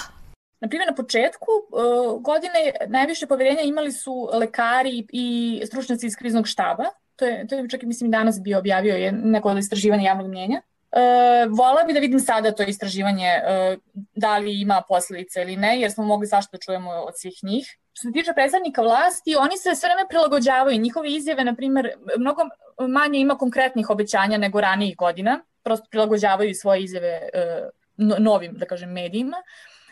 Na 0.60 0.68
primjer, 0.68 0.88
na 0.88 0.94
početku 0.94 1.46
uh, 1.46 2.22
godine 2.22 2.72
najviše 2.88 3.26
poverenja 3.26 3.60
imali 3.60 3.92
su 3.92 4.28
lekari 4.32 5.06
i 5.12 5.60
stručnjaci 5.66 6.06
iz 6.06 6.16
kriznog 6.16 6.48
štaba, 6.48 6.84
to 7.16 7.26
je, 7.26 7.46
to 7.46 7.54
je 7.54 7.68
čak 7.68 7.82
i 7.82 7.86
mislim 7.86 8.10
danas 8.10 8.40
bio 8.42 8.58
objavio 8.58 8.96
je 8.96 9.12
neko 9.12 9.48
od 9.48 9.58
istraživanja 9.58 10.02
javnog 10.02 10.28
mnjenja. 10.28 10.60
E, 10.92 11.46
vola 11.50 11.84
bi 11.84 11.92
da 11.92 12.00
vidim 12.00 12.20
sada 12.20 12.52
to 12.52 12.62
istraživanje 12.62 13.26
e, 13.26 13.76
da 14.14 14.38
li 14.38 14.60
ima 14.60 14.82
posledice 14.88 15.42
ili 15.42 15.56
ne, 15.56 15.80
jer 15.80 15.92
smo 15.92 16.04
mogli 16.04 16.26
svašta 16.26 16.50
da 16.52 16.58
čujemo 16.58 16.90
od 16.90 17.14
svih 17.16 17.34
njih. 17.42 17.76
Što 17.92 18.08
se 18.08 18.12
tiče 18.12 18.32
predstavnika 18.34 18.82
vlasti, 18.82 19.36
oni 19.36 19.56
se 19.56 19.74
sve 19.74 19.88
vreme 19.88 20.08
prilagođavaju. 20.08 20.80
Njihove 20.80 21.12
izjave, 21.12 21.44
na 21.44 21.54
primjer, 21.54 21.90
mnogo 22.18 22.42
manje 22.88 23.18
ima 23.18 23.38
konkretnih 23.38 23.90
obećanja 23.90 24.38
nego 24.38 24.60
ranijih 24.60 24.96
godina. 24.96 25.40
Prosto 25.62 25.86
prilagođavaju 25.90 26.54
svoje 26.54 26.82
izjave 26.82 27.08
e, 27.08 27.68
novim, 27.96 28.54
da 28.54 28.66
kažem, 28.66 28.92
medijima. 28.92 29.36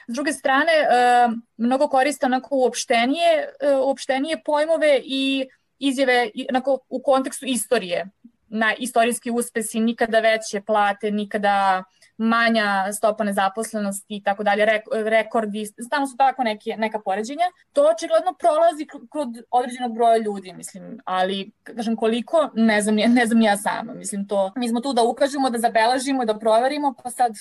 S 0.08 0.14
druge 0.14 0.32
strane, 0.32 0.72
e, 0.72 1.28
mnogo 1.56 1.88
koriste 1.88 2.26
onako 2.26 2.56
uopštenije, 2.56 3.54
e, 3.60 3.74
uopštenije 3.74 4.42
pojmove 4.44 5.00
i 5.04 5.48
izjave 5.82 6.30
onako, 6.50 6.78
u 6.88 7.02
kontekstu 7.02 7.46
istorije. 7.46 8.08
Na 8.48 8.74
istorijski 8.78 9.30
uspesi, 9.30 9.80
nikada 9.80 10.20
veće 10.20 10.60
plate, 10.66 11.10
nikada 11.10 11.84
manja 12.22 12.92
stopa 12.92 13.24
nezaposlenosti 13.24 14.16
i 14.16 14.22
tako 14.22 14.42
dalje, 14.42 14.66
rekordi, 14.92 15.66
stano 15.86 16.06
su 16.06 16.16
tako 16.16 16.42
neke, 16.42 16.76
neka 16.78 17.00
poređenja. 17.04 17.44
To 17.72 17.82
očigledno 17.96 18.34
prolazi 18.38 18.86
kod 19.08 19.28
određenog 19.50 19.94
broja 19.94 20.16
ljudi, 20.16 20.52
mislim, 20.52 20.98
ali 21.04 21.50
kažem 21.62 21.96
koliko, 21.96 22.50
ne 22.54 22.82
znam, 22.82 22.94
ne 22.94 23.26
znam 23.26 23.42
ja 23.42 23.56
sama. 23.56 23.94
Mislim, 23.94 24.28
to, 24.28 24.52
mi 24.56 24.68
smo 24.68 24.80
tu 24.80 24.92
da 24.92 25.02
ukažemo, 25.02 25.50
da 25.50 25.58
zabeležimo, 25.58 26.24
da 26.24 26.38
proverimo, 26.38 26.94
pa 27.02 27.10
sad 27.10 27.32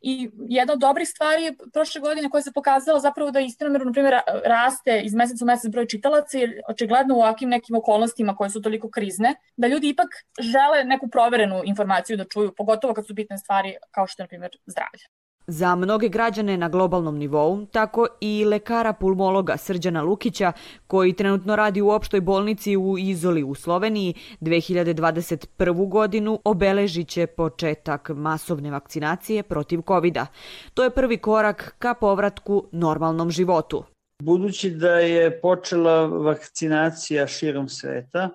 i 0.00 0.30
jedna 0.48 0.72
od 0.72 0.78
dobrih 0.78 1.08
stvari 1.08 1.42
je 1.44 1.54
prošle 1.72 2.00
godine 2.00 2.30
koja 2.30 2.42
se 2.42 2.52
pokazala 2.52 3.00
zapravo 3.00 3.30
da 3.30 3.40
istinomerno, 3.40 3.84
na 3.84 3.92
primjer, 3.92 4.14
raste 4.44 5.00
iz 5.04 5.14
meseca 5.14 5.44
u 5.44 5.46
mesec 5.46 5.70
broj 5.70 5.86
čitalaca, 5.86 6.38
jer 6.38 6.60
očigledno 6.68 7.14
u 7.14 7.18
ovakvim 7.18 7.48
nekim 7.48 7.76
okolnostima 7.76 8.36
koje 8.36 8.50
su 8.50 8.62
toliko 8.62 8.90
krizne, 8.90 9.34
da 9.56 9.66
ljudi 9.66 9.88
ipak 9.88 10.08
žele 10.38 10.84
neku 10.84 11.08
proverenu 11.08 11.62
informaciju 11.64 12.16
da 12.16 12.24
čuju, 12.24 12.54
pogotovo 12.56 12.94
kad 12.94 13.06
su 13.06 13.14
bitne 13.14 13.38
stvari 13.38 13.76
kao 13.90 14.06
što 14.06 14.23
na 14.24 14.28
primjer, 14.28 14.50
zdravlje. 14.66 15.04
Za 15.46 15.74
mnoge 15.76 16.08
građane 16.08 16.56
na 16.56 16.68
globalnom 16.68 17.18
nivou, 17.18 17.66
tako 17.66 18.06
i 18.20 18.44
lekara 18.44 18.92
pulmologa 18.92 19.56
Srđana 19.56 20.02
Lukića, 20.02 20.52
koji 20.86 21.12
trenutno 21.12 21.56
radi 21.56 21.82
u 21.82 21.90
opštoj 21.90 22.20
bolnici 22.20 22.76
u 22.76 22.98
Izoli 22.98 23.42
u 23.42 23.54
Sloveniji, 23.54 24.14
2021. 24.40 25.88
godinu 25.88 26.40
obeležit 26.44 27.08
će 27.08 27.26
početak 27.26 28.08
masovne 28.08 28.70
vakcinacije 28.70 29.42
protiv 29.42 29.80
covid 29.88 30.14
-a. 30.14 30.26
To 30.74 30.84
je 30.84 30.90
prvi 30.90 31.18
korak 31.18 31.74
ka 31.78 31.94
povratku 31.94 32.64
normalnom 32.72 33.30
životu. 33.30 33.84
Budući 34.22 34.70
da 34.70 34.98
je 34.98 35.40
počela 35.40 36.06
vakcinacija 36.06 37.26
širom 37.26 37.68
sveta, 37.68 38.30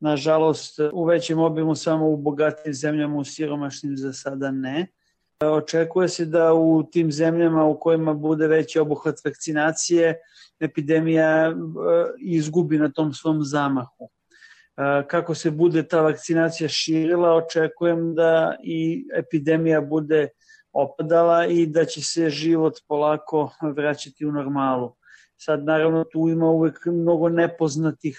nažalost 0.00 0.80
u 0.92 1.04
većem 1.04 1.38
obimu 1.38 1.74
samo 1.74 2.08
u 2.08 2.16
bogatim 2.16 2.74
zemljama, 2.74 3.16
u 3.16 3.24
siromašnim 3.24 3.96
za 3.96 4.12
sada 4.12 4.50
ne, 4.50 4.86
Očekuje 5.44 6.08
se 6.08 6.24
da 6.24 6.54
u 6.54 6.82
tim 6.92 7.12
zemljama 7.12 7.64
u 7.64 7.78
kojima 7.80 8.14
bude 8.14 8.46
veći 8.46 8.78
obuhvat 8.78 9.14
vakcinacije, 9.24 10.20
epidemija 10.60 11.48
e, 11.48 11.52
izgubi 12.18 12.78
na 12.78 12.90
tom 12.92 13.12
svom 13.12 13.42
zamahu. 13.42 14.10
E, 14.76 15.06
kako 15.08 15.34
se 15.34 15.50
bude 15.50 15.82
ta 15.82 16.00
vakcinacija 16.00 16.68
širila, 16.68 17.34
očekujem 17.34 18.14
da 18.14 18.56
i 18.62 19.06
epidemija 19.14 19.80
bude 19.80 20.28
opadala 20.72 21.46
i 21.46 21.66
da 21.66 21.84
će 21.84 22.02
se 22.02 22.30
život 22.30 22.74
polako 22.88 23.50
vraćati 23.76 24.26
u 24.26 24.32
normalu. 24.32 24.96
Sad 25.36 25.64
naravno 25.64 26.04
tu 26.04 26.28
ima 26.28 26.46
uvek 26.46 26.86
mnogo 26.86 27.28
nepoznatih 27.28 28.18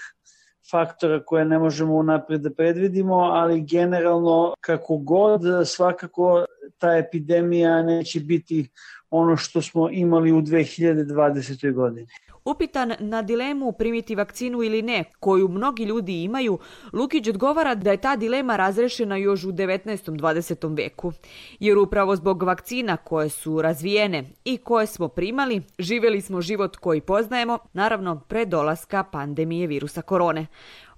faktora 0.70 1.22
koje 1.24 1.44
ne 1.44 1.58
možemo 1.58 1.94
unapred 1.94 2.40
da 2.40 2.50
predvidimo, 2.50 3.14
ali 3.14 3.60
generalno 3.60 4.54
kako 4.60 4.96
god 4.96 5.42
svakako 5.66 6.44
ta 6.78 6.96
epidemija 6.96 7.82
neće 7.82 8.20
biti 8.20 8.68
ono 9.10 9.36
što 9.36 9.62
smo 9.62 9.90
imali 9.90 10.32
u 10.32 10.42
2020. 10.42 11.72
godini. 11.72 12.06
Upitan 12.50 12.94
na 12.98 13.22
dilemu 13.22 13.72
primiti 13.72 14.14
vakcinu 14.14 14.62
ili 14.62 14.82
ne, 14.82 15.04
koju 15.20 15.48
mnogi 15.48 15.84
ljudi 15.84 16.22
imaju, 16.22 16.58
Lukić 16.92 17.28
odgovara 17.28 17.74
da 17.74 17.90
je 17.90 17.96
ta 17.96 18.16
dilema 18.16 18.56
razrešena 18.56 19.16
još 19.16 19.44
u 19.44 19.52
19. 19.52 20.10
20. 20.16 20.76
veku. 20.76 21.12
Jer 21.60 21.78
upravo 21.78 22.16
zbog 22.16 22.42
vakcina 22.42 22.96
koje 22.96 23.28
su 23.28 23.62
razvijene 23.62 24.24
i 24.44 24.56
koje 24.56 24.86
smo 24.86 25.08
primali, 25.08 25.62
živeli 25.78 26.20
smo 26.20 26.40
život 26.40 26.76
koji 26.76 27.00
poznajemo, 27.00 27.58
naravno 27.72 28.20
pre 28.28 28.44
dolaska 28.44 29.04
pandemije 29.04 29.66
virusa 29.66 30.02
korone. 30.02 30.46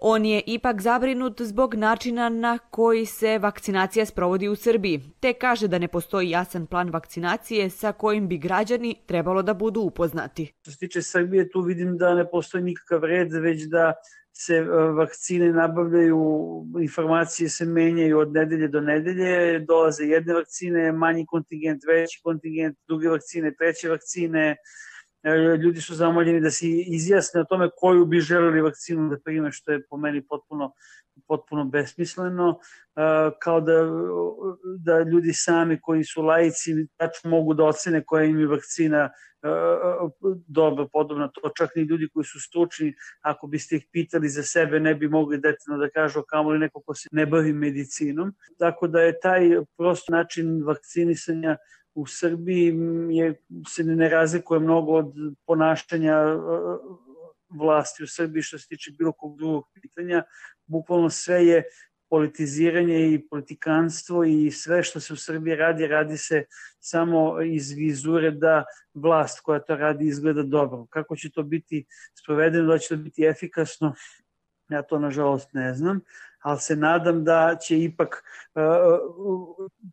On 0.04 0.24
je 0.24 0.42
ipak 0.46 0.80
zabrinut 0.80 1.42
zbog 1.42 1.74
načina 1.74 2.28
na 2.28 2.58
koji 2.58 3.06
se 3.06 3.38
vakcinacija 3.38 4.06
sprovodi 4.06 4.48
u 4.48 4.56
Srbiji, 4.56 5.00
te 5.20 5.32
kaže 5.32 5.68
da 5.68 5.78
ne 5.78 5.88
postoji 5.88 6.30
jasan 6.30 6.66
plan 6.66 6.90
vakcinacije 6.90 7.70
sa 7.70 7.92
kojim 7.92 8.28
bi 8.28 8.38
građani 8.38 8.94
trebalo 9.06 9.42
da 9.42 9.54
budu 9.54 9.80
upoznati. 9.80 10.52
Što 10.60 10.70
se 10.70 10.78
tiče 10.78 11.02
Srbije, 11.02 11.50
tu 11.50 11.60
vidim 11.60 11.96
da 11.98 12.14
ne 12.14 12.30
postoji 12.30 12.64
nikakav 12.64 13.04
red, 13.04 13.32
već 13.32 13.62
da 13.62 13.92
se 14.32 14.56
e, 14.56 14.64
vakcine 14.98 15.52
nabavljaju, 15.52 16.20
informacije 16.82 17.48
se 17.48 17.64
menjaju 17.64 18.18
od 18.18 18.32
nedelje 18.32 18.68
do 18.68 18.80
nedelje, 18.80 19.58
dolaze 19.58 20.04
jedne 20.04 20.34
vakcine, 20.34 20.92
manji 20.92 21.26
kontingent, 21.26 21.82
veći 21.88 22.20
kontingent, 22.24 22.78
druge 22.88 23.08
vakcine, 23.08 23.54
treće 23.54 23.88
vakcine, 23.88 24.56
ljudi 25.62 25.80
su 25.80 25.94
zamoljeni 25.94 26.40
da 26.40 26.50
se 26.50 26.66
izjasne 26.68 27.40
o 27.40 27.44
tome 27.44 27.70
koju 27.76 28.06
bi 28.06 28.20
želeli 28.20 28.60
vakcinu 28.60 29.08
da 29.08 29.18
prime, 29.24 29.52
što 29.52 29.72
je 29.72 29.86
po 29.90 29.96
meni 29.96 30.26
potpuno, 30.26 30.72
potpuno 31.28 31.64
besmisleno, 31.64 32.58
e, 32.96 33.02
kao 33.42 33.60
da, 33.60 33.72
da 34.78 34.98
ljudi 34.98 35.32
sami 35.32 35.80
koji 35.80 36.04
su 36.04 36.22
laici 36.22 36.86
tačno 36.96 37.30
mogu 37.30 37.54
da 37.54 37.64
ocene 37.64 38.04
koja 38.04 38.24
im 38.24 38.40
je 38.40 38.46
vakcina 38.46 39.10
e, 39.42 39.48
dobro, 40.46 40.88
podobno 40.92 41.28
to. 41.28 41.50
Čak 41.56 41.70
ni 41.76 41.82
ljudi 41.82 42.08
koji 42.14 42.24
su 42.24 42.40
stručni, 42.40 42.94
ako 43.20 43.46
biste 43.46 43.76
ih 43.76 43.86
pitali 43.92 44.28
za 44.28 44.42
sebe, 44.42 44.80
ne 44.80 44.94
bi 44.94 45.08
mogli 45.08 45.38
detaljno 45.38 45.78
da 45.78 45.90
kažu 45.90 46.22
kamo 46.28 46.50
li 46.50 46.58
neko 46.58 46.80
ko 46.80 46.94
se 46.94 47.08
ne 47.12 47.26
bavi 47.26 47.52
medicinom. 47.52 48.34
Tako 48.58 48.86
da 48.86 49.00
je 49.00 49.20
taj 49.20 49.50
prost 49.76 50.08
način 50.08 50.64
vakcinisanja 50.64 51.56
u 51.94 52.06
Srbiji 52.06 52.74
je, 53.10 53.34
se 53.68 53.84
ne 53.84 54.08
razlikuje 54.08 54.60
mnogo 54.60 54.92
od 54.92 55.14
ponašanja 55.46 56.12
e, 56.12 56.36
vlasti 57.50 58.02
u 58.02 58.06
Srbiji 58.06 58.42
što 58.42 58.58
se 58.58 58.68
tiče 58.68 58.90
bilo 58.98 59.12
kog 59.12 59.36
drugog 59.38 59.64
pitanja. 59.74 60.22
Bukvalno 60.66 61.10
sve 61.10 61.46
je 61.46 61.62
politiziranje 62.12 63.12
i 63.12 63.28
politikanstvo 63.28 64.24
i 64.24 64.50
sve 64.50 64.82
što 64.82 65.00
se 65.00 65.12
u 65.12 65.16
Srbiji 65.16 65.56
radi, 65.56 65.86
radi 65.86 66.16
se 66.16 66.44
samo 66.78 67.42
iz 67.42 67.70
vizure 67.70 68.30
da 68.30 68.64
vlast 68.94 69.40
koja 69.40 69.60
to 69.60 69.76
radi 69.76 70.06
izgleda 70.06 70.42
dobro. 70.42 70.86
Kako 70.90 71.16
će 71.16 71.30
to 71.30 71.42
biti 71.42 71.84
sprovedeno, 72.14 72.72
da 72.72 72.78
će 72.78 72.88
to 72.88 72.96
biti 72.96 73.24
efikasno, 73.24 73.94
ja 74.68 74.82
to 74.82 74.98
nažalost 74.98 75.48
ne 75.52 75.74
znam, 75.74 76.00
ali 76.42 76.60
se 76.60 76.76
nadam 76.76 77.24
da 77.24 77.56
će 77.60 77.78
ipak 77.78 78.24
e, 78.54 78.60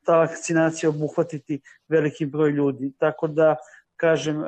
ta 0.03 0.17
vakcinacija 0.17 0.89
obuhvatiti 0.89 1.61
veliki 1.87 2.25
broj 2.25 2.51
ljudi. 2.51 2.91
Tako 2.97 3.27
da, 3.27 3.55
kažem, 3.95 4.43
e, 4.43 4.45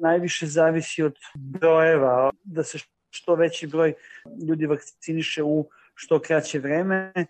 najviše 0.00 0.46
zavisi 0.46 1.02
od 1.02 1.14
brojeva, 1.34 2.30
da 2.44 2.64
se 2.64 2.78
što 3.10 3.34
veći 3.34 3.66
broj 3.66 3.94
ljudi 4.48 4.66
vakciniše 4.66 5.42
u 5.42 5.68
što 5.94 6.20
kraće 6.20 6.58
vreme. 6.58 7.12
E, 7.14 7.24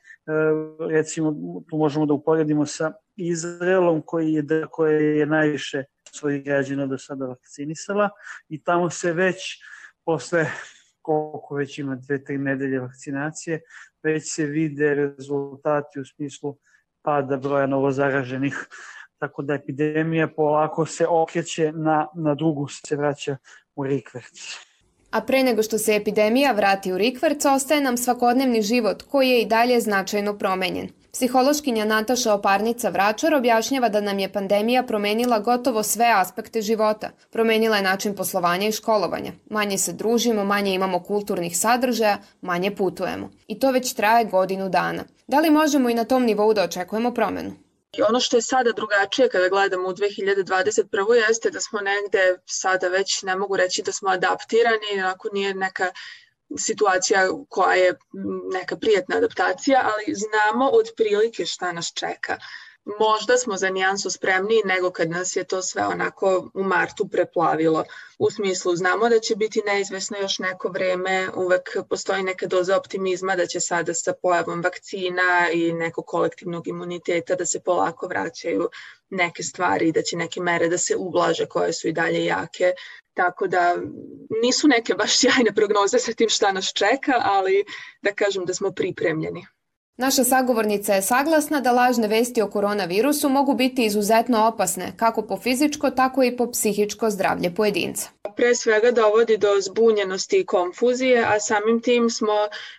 recimo, 0.91 1.33
tu 1.71 1.77
možemo 1.77 2.07
da 2.07 2.15
uporedimo 2.15 2.67
sa 2.67 2.93
Izraelom 3.17 4.03
koji 4.07 4.33
je, 4.33 4.45
koje 4.71 5.19
je 5.19 5.27
najviše 5.27 5.85
svojih 6.13 6.45
građana 6.45 6.87
do 6.87 6.99
sada 6.99 7.27
vakcinisala 7.27 8.11
i 8.49 8.63
tamo 8.63 8.91
se 8.91 9.13
već 9.13 9.63
posle 10.05 10.47
koliko 11.03 11.55
već 11.55 11.79
ima 11.79 11.97
dve, 11.97 12.25
tri 12.25 12.39
nedelje 12.39 12.81
vakcinacije, 12.81 13.61
već 14.03 14.35
se 14.35 14.47
vide 14.47 14.95
rezultati 14.95 16.01
u 16.01 16.05
smislu 16.05 16.57
pada 17.03 17.37
broja 17.37 17.67
novozaraženih. 17.67 18.67
Tako 19.19 19.43
da 19.43 19.55
epidemija 19.55 20.29
polako 20.29 20.87
se 20.87 21.07
okreće 21.07 21.73
na, 21.73 22.07
na 22.15 22.35
drugu, 22.35 22.69
se 22.69 22.97
vraća 22.97 23.37
u 23.77 23.85
rikverc. 23.85 24.41
A 25.11 25.21
pre 25.21 25.43
nego 25.43 25.63
što 25.63 25.79
se 25.79 25.95
epidemija 25.95 26.53
vrati 26.53 26.93
u 26.93 26.99
rikverc, 26.99 27.45
ostaje 27.45 27.81
nam 27.81 27.97
svakodnevni 27.97 28.63
život 28.63 29.03
koji 29.03 29.29
je 29.29 29.43
i 29.43 29.47
dalje 29.47 29.81
značajno 29.81 30.39
promenjen. 30.39 30.89
Psihološkinja 31.13 31.85
Nataša 31.85 32.35
Oparnica 32.35 32.89
Vračar 32.89 33.35
objašnjava 33.35 33.89
da 33.89 34.01
nam 34.01 34.19
je 34.19 34.33
pandemija 34.33 34.83
promenila 34.83 35.39
gotovo 35.39 35.83
sve 35.83 36.07
aspekte 36.17 36.63
života. 36.63 37.11
Promenila 37.31 37.77
je 37.77 37.83
način 37.83 38.15
poslovanja 38.17 38.69
i 38.69 38.73
školovanja. 38.73 39.33
Manje 39.51 39.79
se 39.79 39.93
družimo, 39.93 40.45
manje 40.45 40.75
imamo 40.75 41.03
kulturnih 41.03 41.59
sadržaja, 41.59 42.19
manje 42.41 42.71
putujemo. 42.77 43.31
I 43.47 43.59
to 43.61 43.71
već 43.71 43.95
traje 43.95 44.25
godinu 44.25 44.69
dana. 44.69 45.05
Da 45.27 45.41
li 45.41 45.51
možemo 45.51 45.91
i 45.91 45.95
na 45.95 46.05
tom 46.05 46.25
nivou 46.25 46.55
da 46.55 46.63
očekujemo 46.63 47.15
promenu? 47.15 47.53
I 47.97 48.03
ono 48.03 48.21
što 48.21 48.37
je 48.37 48.43
sada 48.43 48.73
drugačije 48.73 49.29
kada 49.29 49.49
gledamo 49.49 49.89
u 49.89 49.93
2021. 49.93 51.13
jeste 51.29 51.51
da 51.51 51.61
smo 51.61 51.81
negde 51.81 52.39
sada 52.47 52.89
već 52.89 53.23
ne 53.23 53.37
mogu 53.37 53.57
reći 53.57 53.83
da 53.83 53.93
smo 53.93 54.11
adaptirani, 54.11 55.03
ako 55.05 55.29
nije 55.33 55.55
neka 55.55 55.91
situacija 56.59 57.29
koja 57.49 57.75
je 57.75 57.95
neka 58.53 58.77
prijetna 58.77 59.17
adaptacija, 59.17 59.81
ali 59.85 60.15
znamo 60.15 60.71
otprilike 60.73 61.47
šta 61.47 61.73
nas 61.73 61.93
čeka. 61.95 62.39
Možda 62.85 63.39
smo 63.39 63.57
za 63.57 63.71
nijansu 63.71 64.11
spremniji 64.11 64.63
nego 64.65 64.91
kad 64.91 65.11
nas 65.11 65.37
je 65.37 65.45
to 65.45 65.63
sve 65.63 65.87
onako 65.87 66.51
u 66.55 66.63
martu 66.63 67.09
preplavilo. 67.09 67.85
U 68.19 68.31
smislu 68.31 68.77
znamo 68.77 69.09
da 69.09 69.19
će 69.19 69.37
biti 69.37 69.63
neizvesno 69.67 70.19
još 70.19 70.39
neko 70.39 70.69
vreme, 70.69 71.31
uvek 71.35 71.77
postoji 71.89 72.23
neka 72.23 72.47
doza 72.47 72.77
optimizma 72.77 73.37
da 73.37 73.47
će 73.47 73.61
sada 73.61 73.95
sa 73.95 74.13
pojavom 74.23 74.63
vakcina 74.63 75.51
i 75.53 75.73
nekog 75.73 76.07
kolektivnog 76.07 76.69
imuniteta 76.69 77.35
da 77.35 77.47
se 77.47 77.61
polako 77.61 78.07
vraćaju 78.07 78.69
neke 79.11 79.43
stvari 79.43 79.89
i 79.89 79.93
da 79.93 80.03
će 80.03 80.17
neke 80.17 80.41
mere 80.41 80.69
da 80.69 80.79
se 80.79 80.97
ublaže 80.97 81.47
koje 81.47 81.73
su 81.73 81.89
i 81.89 81.93
dalje 81.93 82.25
jake. 82.25 82.73
Tako 83.15 83.47
da 83.47 83.77
nisu 84.43 84.69
neke 84.69 84.95
baš 84.95 85.17
sjajne 85.19 85.55
prognoze 85.55 85.99
sa 85.99 86.13
tim 86.13 86.29
šta 86.29 86.53
nas 86.53 86.73
čeka, 86.73 87.19
ali 87.23 87.65
da 88.03 88.15
kažem 88.15 88.45
da 88.45 88.55
smo 88.55 88.71
pripremljeni. 88.73 89.47
Naša 89.97 90.25
sagovornica 90.25 90.95
je 90.95 91.03
saglasna 91.03 91.61
da 91.61 91.73
lažne 91.73 92.09
vesti 92.09 92.43
o 92.43 92.51
koronavirusu 92.51 93.29
mogu 93.29 93.55
biti 93.55 93.85
izuzetno 93.85 94.47
opasne, 94.47 94.93
kako 94.97 95.23
po 95.23 95.37
fizičko, 95.37 95.91
tako 95.91 96.23
i 96.23 96.37
po 96.37 96.51
psihičko 96.51 97.11
zdravlje 97.11 97.55
pojedinca. 97.55 98.09
Pre 98.37 98.55
svega 98.55 98.91
dovodi 98.91 99.37
do 99.37 99.49
zbunjenosti 99.61 100.39
i 100.39 100.47
konfuzije, 100.47 101.25
a 101.25 101.41
samim 101.41 101.83
tim 101.83 102.11
smo 102.11 102.33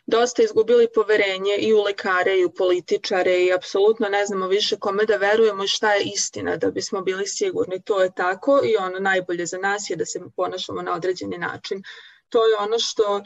dosta 0.06 0.44
izgubili 0.44 0.88
poverenje 0.96 1.56
i 1.58 1.74
u 1.74 1.82
lekare 1.82 2.40
i 2.40 2.46
u 2.46 2.52
političare 2.52 3.44
i 3.44 3.54
apsolutno 3.54 4.10
ne 4.10 4.26
znamo 4.26 4.48
više 4.48 4.80
kome 4.80 5.06
da 5.06 5.16
verujemo 5.16 5.64
i 5.64 5.68
šta 5.68 5.94
je 5.94 6.04
istina 6.04 6.58
da 6.58 6.72
bismo 6.72 7.02
bili 7.02 7.28
sigurni. 7.28 7.82
To 7.82 8.02
je 8.02 8.12
tako 8.16 8.60
i 8.64 8.76
ono 8.78 9.00
najbolje 9.00 9.46
za 9.46 9.58
nas 9.58 9.90
je 9.90 9.96
da 9.96 10.06
se 10.06 10.20
ponašamo 10.36 10.82
na 10.82 10.94
određeni 10.94 11.38
način. 11.38 11.84
To 12.30 12.48
je 12.48 12.56
ono 12.60 12.80
što 12.80 13.24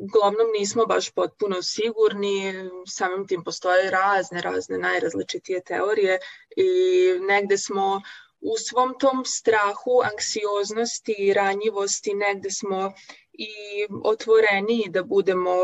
uglavnom 0.00 0.46
nismo 0.58 0.86
baš 0.86 1.10
potpuno 1.10 1.62
sigurni, 1.62 2.54
samim 2.86 3.26
tim 3.26 3.44
postoje 3.44 3.90
razne, 3.90 4.40
razne 4.40 4.78
najrazličitije 4.78 5.62
teorije 5.64 6.18
i 6.56 6.70
negde 7.28 7.58
smo 7.58 8.02
u 8.40 8.56
svom 8.58 8.94
tom 8.98 9.24
strahu, 9.24 10.00
anksioznosti 10.12 11.14
i 11.18 11.32
ranjivosti 11.32 12.14
negde 12.14 12.50
smo 12.50 12.92
i 13.32 13.52
otvoreniji 14.04 14.88
da 14.88 15.02
budemo 15.02 15.56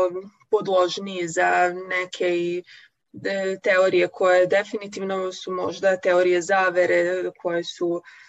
podložniji 0.49 1.27
za 1.27 1.73
neke 1.89 2.37
i 2.37 2.63
teorije 3.63 4.07
koje 4.07 4.45
definitivno 4.47 5.31
su 5.31 5.51
možda 5.51 5.97
teorije 5.97 6.41
zavere, 6.41 7.31
koje 7.41 7.63
su 7.63 8.01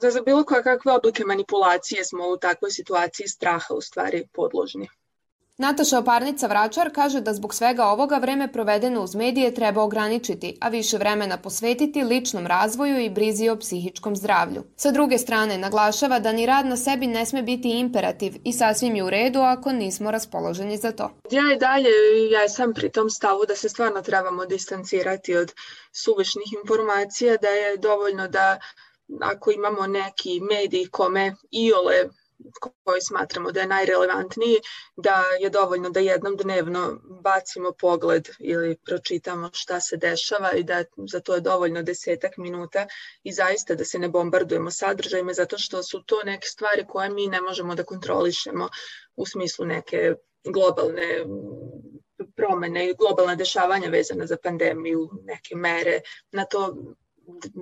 da 0.00 0.10
za 0.10 0.20
bilo 0.20 0.44
koje 0.44 0.62
kakve 0.62 0.92
oblike 0.92 1.24
manipulacije 1.24 2.04
smo 2.04 2.28
u 2.28 2.36
takvoj 2.36 2.70
situaciji 2.70 3.28
straha 3.28 3.74
u 3.74 3.80
stvari 3.80 4.26
podložni. 4.32 4.88
Nataša 5.58 5.98
Oparnica 5.98 6.46
Vračar 6.46 6.90
kaže 6.94 7.20
da 7.20 7.34
zbog 7.34 7.54
svega 7.54 7.84
ovoga 7.86 8.16
vreme 8.16 8.52
provedeno 8.52 9.02
uz 9.02 9.14
medije 9.14 9.54
treba 9.54 9.82
ograničiti, 9.82 10.58
a 10.60 10.68
više 10.68 10.98
vremena 10.98 11.36
posvetiti 11.36 12.02
ličnom 12.02 12.46
razvoju 12.46 12.98
i 12.98 13.10
brizi 13.10 13.48
o 13.48 13.56
psihičkom 13.56 14.16
zdravlju. 14.16 14.64
Sa 14.76 14.90
druge 14.90 15.18
strane, 15.18 15.58
naglašava 15.58 16.18
da 16.18 16.32
ni 16.32 16.46
rad 16.46 16.66
na 16.66 16.76
sebi 16.76 17.06
ne 17.06 17.26
sme 17.26 17.42
biti 17.42 17.70
imperativ 17.70 18.32
i 18.44 18.52
sasvim 18.52 18.96
je 18.96 19.04
u 19.04 19.10
redu 19.10 19.40
ako 19.40 19.72
nismo 19.72 20.10
raspoloženi 20.10 20.76
za 20.76 20.92
to. 20.92 21.10
Ja 21.30 21.42
i 21.54 21.58
dalje 21.58 21.90
ja 22.30 22.48
sam 22.48 22.74
pri 22.74 22.90
tom 22.90 23.10
stavu 23.10 23.46
da 23.48 23.56
se 23.56 23.68
stvarno 23.68 24.02
trebamo 24.02 24.46
distancirati 24.46 25.36
od 25.36 25.52
suvišnih 25.92 26.52
informacija, 26.62 27.36
da 27.36 27.48
je 27.48 27.76
dovoljno 27.76 28.28
da 28.28 28.58
ako 29.20 29.50
imamo 29.50 29.86
neki 29.86 30.40
medij 30.40 30.88
kome 30.90 31.34
iole 31.50 32.08
koji 32.84 33.00
smatramo 33.00 33.52
da 33.52 33.60
je 33.60 33.66
najrelevantniji, 33.66 34.60
da 34.96 35.22
je 35.40 35.50
dovoljno 35.50 35.90
da 35.90 36.00
jednom 36.00 36.36
dnevno 36.36 37.00
bacimo 37.22 37.72
pogled 37.72 38.28
ili 38.38 38.76
pročitamo 38.76 39.50
šta 39.52 39.80
se 39.80 39.96
dešava 39.96 40.52
i 40.52 40.62
da 40.62 40.84
za 41.10 41.20
to 41.20 41.34
je 41.34 41.40
dovoljno 41.40 41.82
desetak 41.82 42.36
minuta 42.36 42.86
i 43.22 43.32
zaista 43.32 43.74
da 43.74 43.84
se 43.84 43.98
ne 43.98 44.08
bombardujemo 44.08 44.70
sadržajima 44.70 45.32
zato 45.32 45.58
što 45.58 45.82
su 45.82 46.02
to 46.06 46.22
neke 46.24 46.46
stvari 46.46 46.86
koje 46.88 47.10
mi 47.10 47.26
ne 47.26 47.40
možemo 47.40 47.74
da 47.74 47.84
kontrolišemo 47.84 48.68
u 49.16 49.26
smislu 49.26 49.66
neke 49.66 50.14
globalne 50.44 51.24
promene 52.36 52.90
i 52.90 52.94
globalna 52.94 53.34
dešavanja 53.34 53.88
vezana 53.88 54.26
za 54.26 54.36
pandemiju, 54.42 55.10
neke 55.24 55.56
mere, 55.56 56.00
na 56.32 56.44
to 56.44 56.76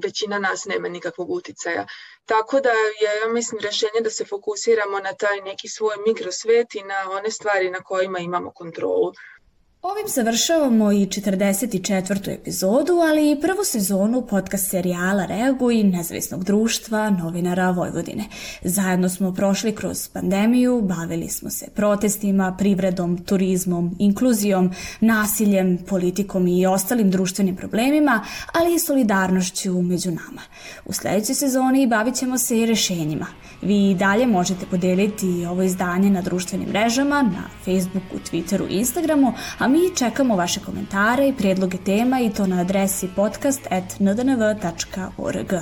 većina 0.05 0.39
nas 0.39 0.65
nema 0.65 0.89
nikakvog 0.89 1.31
uticaja. 1.31 1.87
Tako 2.25 2.61
da 2.61 2.71
je, 2.71 3.21
ja 3.23 3.33
mislim, 3.33 3.61
rešenje 3.61 4.01
da 4.01 4.11
se 4.11 4.25
fokusiramo 4.25 4.99
na 4.99 5.15
taj 5.15 5.41
neki 5.41 5.69
svoj 5.69 5.95
mikrosvet 6.07 6.75
i 6.75 6.83
na 6.83 7.11
one 7.11 7.31
stvari 7.31 7.71
na 7.71 7.81
kojima 7.81 8.19
imamo 8.19 8.53
kontrolu. 8.53 9.13
Ovim 9.83 10.09
završavamo 10.09 10.93
i 10.93 11.07
44. 11.07 12.35
epizodu, 12.35 12.93
ali 12.93 13.31
i 13.31 13.41
prvu 13.41 13.65
sezonu 13.65 14.27
podcast 14.27 14.71
serijala 14.71 15.27
Reaguj 15.27 15.83
nezavisnog 15.83 16.45
društva 16.45 17.11
novinara 17.11 17.71
Vojvodine. 17.71 18.25
Zajedno 18.65 19.09
smo 19.09 19.33
prošli 19.35 19.75
kroz 19.75 20.09
pandemiju, 20.09 20.83
bavili 20.83 21.29
smo 21.29 21.51
se 21.51 21.67
protestima, 21.75 22.57
privredom, 22.59 23.25
turizmom, 23.25 23.97
inkluzijom, 23.99 24.71
nasiljem, 25.01 25.79
politikom 25.89 26.49
i 26.49 26.67
ostalim 26.67 27.11
društvenim 27.11 27.57
problemima, 27.57 28.25
ali 28.53 28.75
i 28.75 28.79
solidarnošću 28.79 29.83
među 29.83 30.11
nama. 30.11 30.43
U 30.85 30.93
sledećoj 30.93 31.35
sezoni 31.35 31.87
bavit 31.87 32.15
ćemo 32.15 32.39
se 32.39 32.59
i 32.59 32.67
rešenjima. 32.67 33.27
Vi 33.63 33.91
i 33.91 33.95
dalje 33.95 34.27
možete 34.27 34.67
podeliti 34.67 35.47
ovo 35.47 35.63
izdanje 35.63 36.11
na 36.11 36.23
društvenim 36.23 36.69
mrežama, 36.69 37.23
na 37.23 37.49
Facebooku, 37.65 38.19
Twitteru 38.31 38.67
Instagramu, 38.71 39.33
a 39.59 39.72
mi 39.73 39.97
čekamo 39.97 40.37
vaše 40.37 40.61
komentare 40.61 41.29
i 41.29 41.33
prijedloge 41.33 41.79
tema 41.79 42.21
i 42.21 42.31
to 42.31 42.47
na 42.47 42.61
adresi 42.61 43.09
podcast.ndnv.org. 43.17 45.53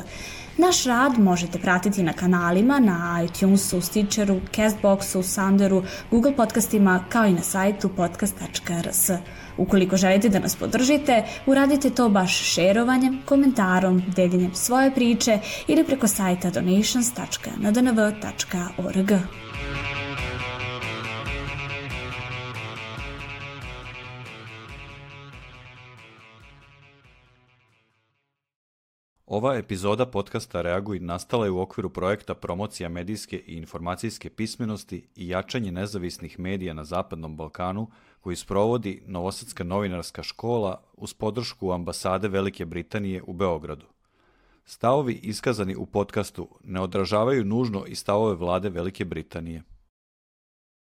Naš 0.59 0.85
rad 0.85 1.19
možete 1.19 1.59
pratiti 1.59 2.03
na 2.03 2.13
kanalima 2.13 2.81
na 2.81 3.23
iTunesu, 3.25 3.81
Stitcheru, 3.81 4.41
Castboxu, 4.55 5.23
Sounderu, 5.23 5.83
Google 6.11 6.37
podcastima 6.37 7.05
kao 7.09 7.27
i 7.27 7.33
na 7.33 7.43
sajtu 7.43 7.89
podcast.rs. 7.89 9.11
Ukoliko 9.57 9.97
želite 9.97 10.29
da 10.29 10.39
nas 10.39 10.57
podržite, 10.57 11.25
uradite 11.47 11.91
to 11.91 12.09
baš 12.09 12.55
šerovanjem, 12.55 13.23
komentarom, 13.25 14.03
deljenjem 14.17 14.55
svoje 14.55 14.95
priče 14.95 15.39
ili 15.67 15.85
preko 15.85 16.09
sajta 16.09 16.51
donations.ndnv.org. 16.51 19.13
Ova 29.31 29.55
epizoda 29.55 30.07
podcasta 30.07 30.63
Reaguj 30.63 30.99
nastala 31.01 31.45
je 31.45 31.51
u 31.51 31.61
okviru 31.61 31.91
projekta 31.91 32.35
Promocija 32.35 32.89
medijske 32.89 33.37
i 33.47 33.55
informacijske 33.55 34.31
pismenosti 34.31 35.09
i 35.17 35.29
jačanje 35.29 35.73
nezavisnih 35.73 36.39
medija 36.39 36.75
na 36.75 36.85
Zapadnom 36.85 37.37
Balkanu 37.37 37.91
koji 38.21 38.37
sprovodi 38.37 39.03
Novosadska 39.07 39.65
novinarska 39.65 40.23
škola 40.23 40.83
uz 40.97 41.15
podršku 41.15 41.73
ambasade 41.73 42.29
Velike 42.29 42.65
Britanije 42.65 43.23
u 43.23 43.33
Beogradu. 43.33 43.87
Stavovi 44.65 45.21
iskazani 45.23 45.77
u 45.77 45.87
podcastu 45.87 46.49
ne 46.65 46.81
odražavaju 46.81 47.45
nužno 47.45 47.85
i 47.87 47.95
stavove 47.95 48.35
vlade 48.35 48.69
Velike 48.69 49.05
Britanije. 49.05 49.63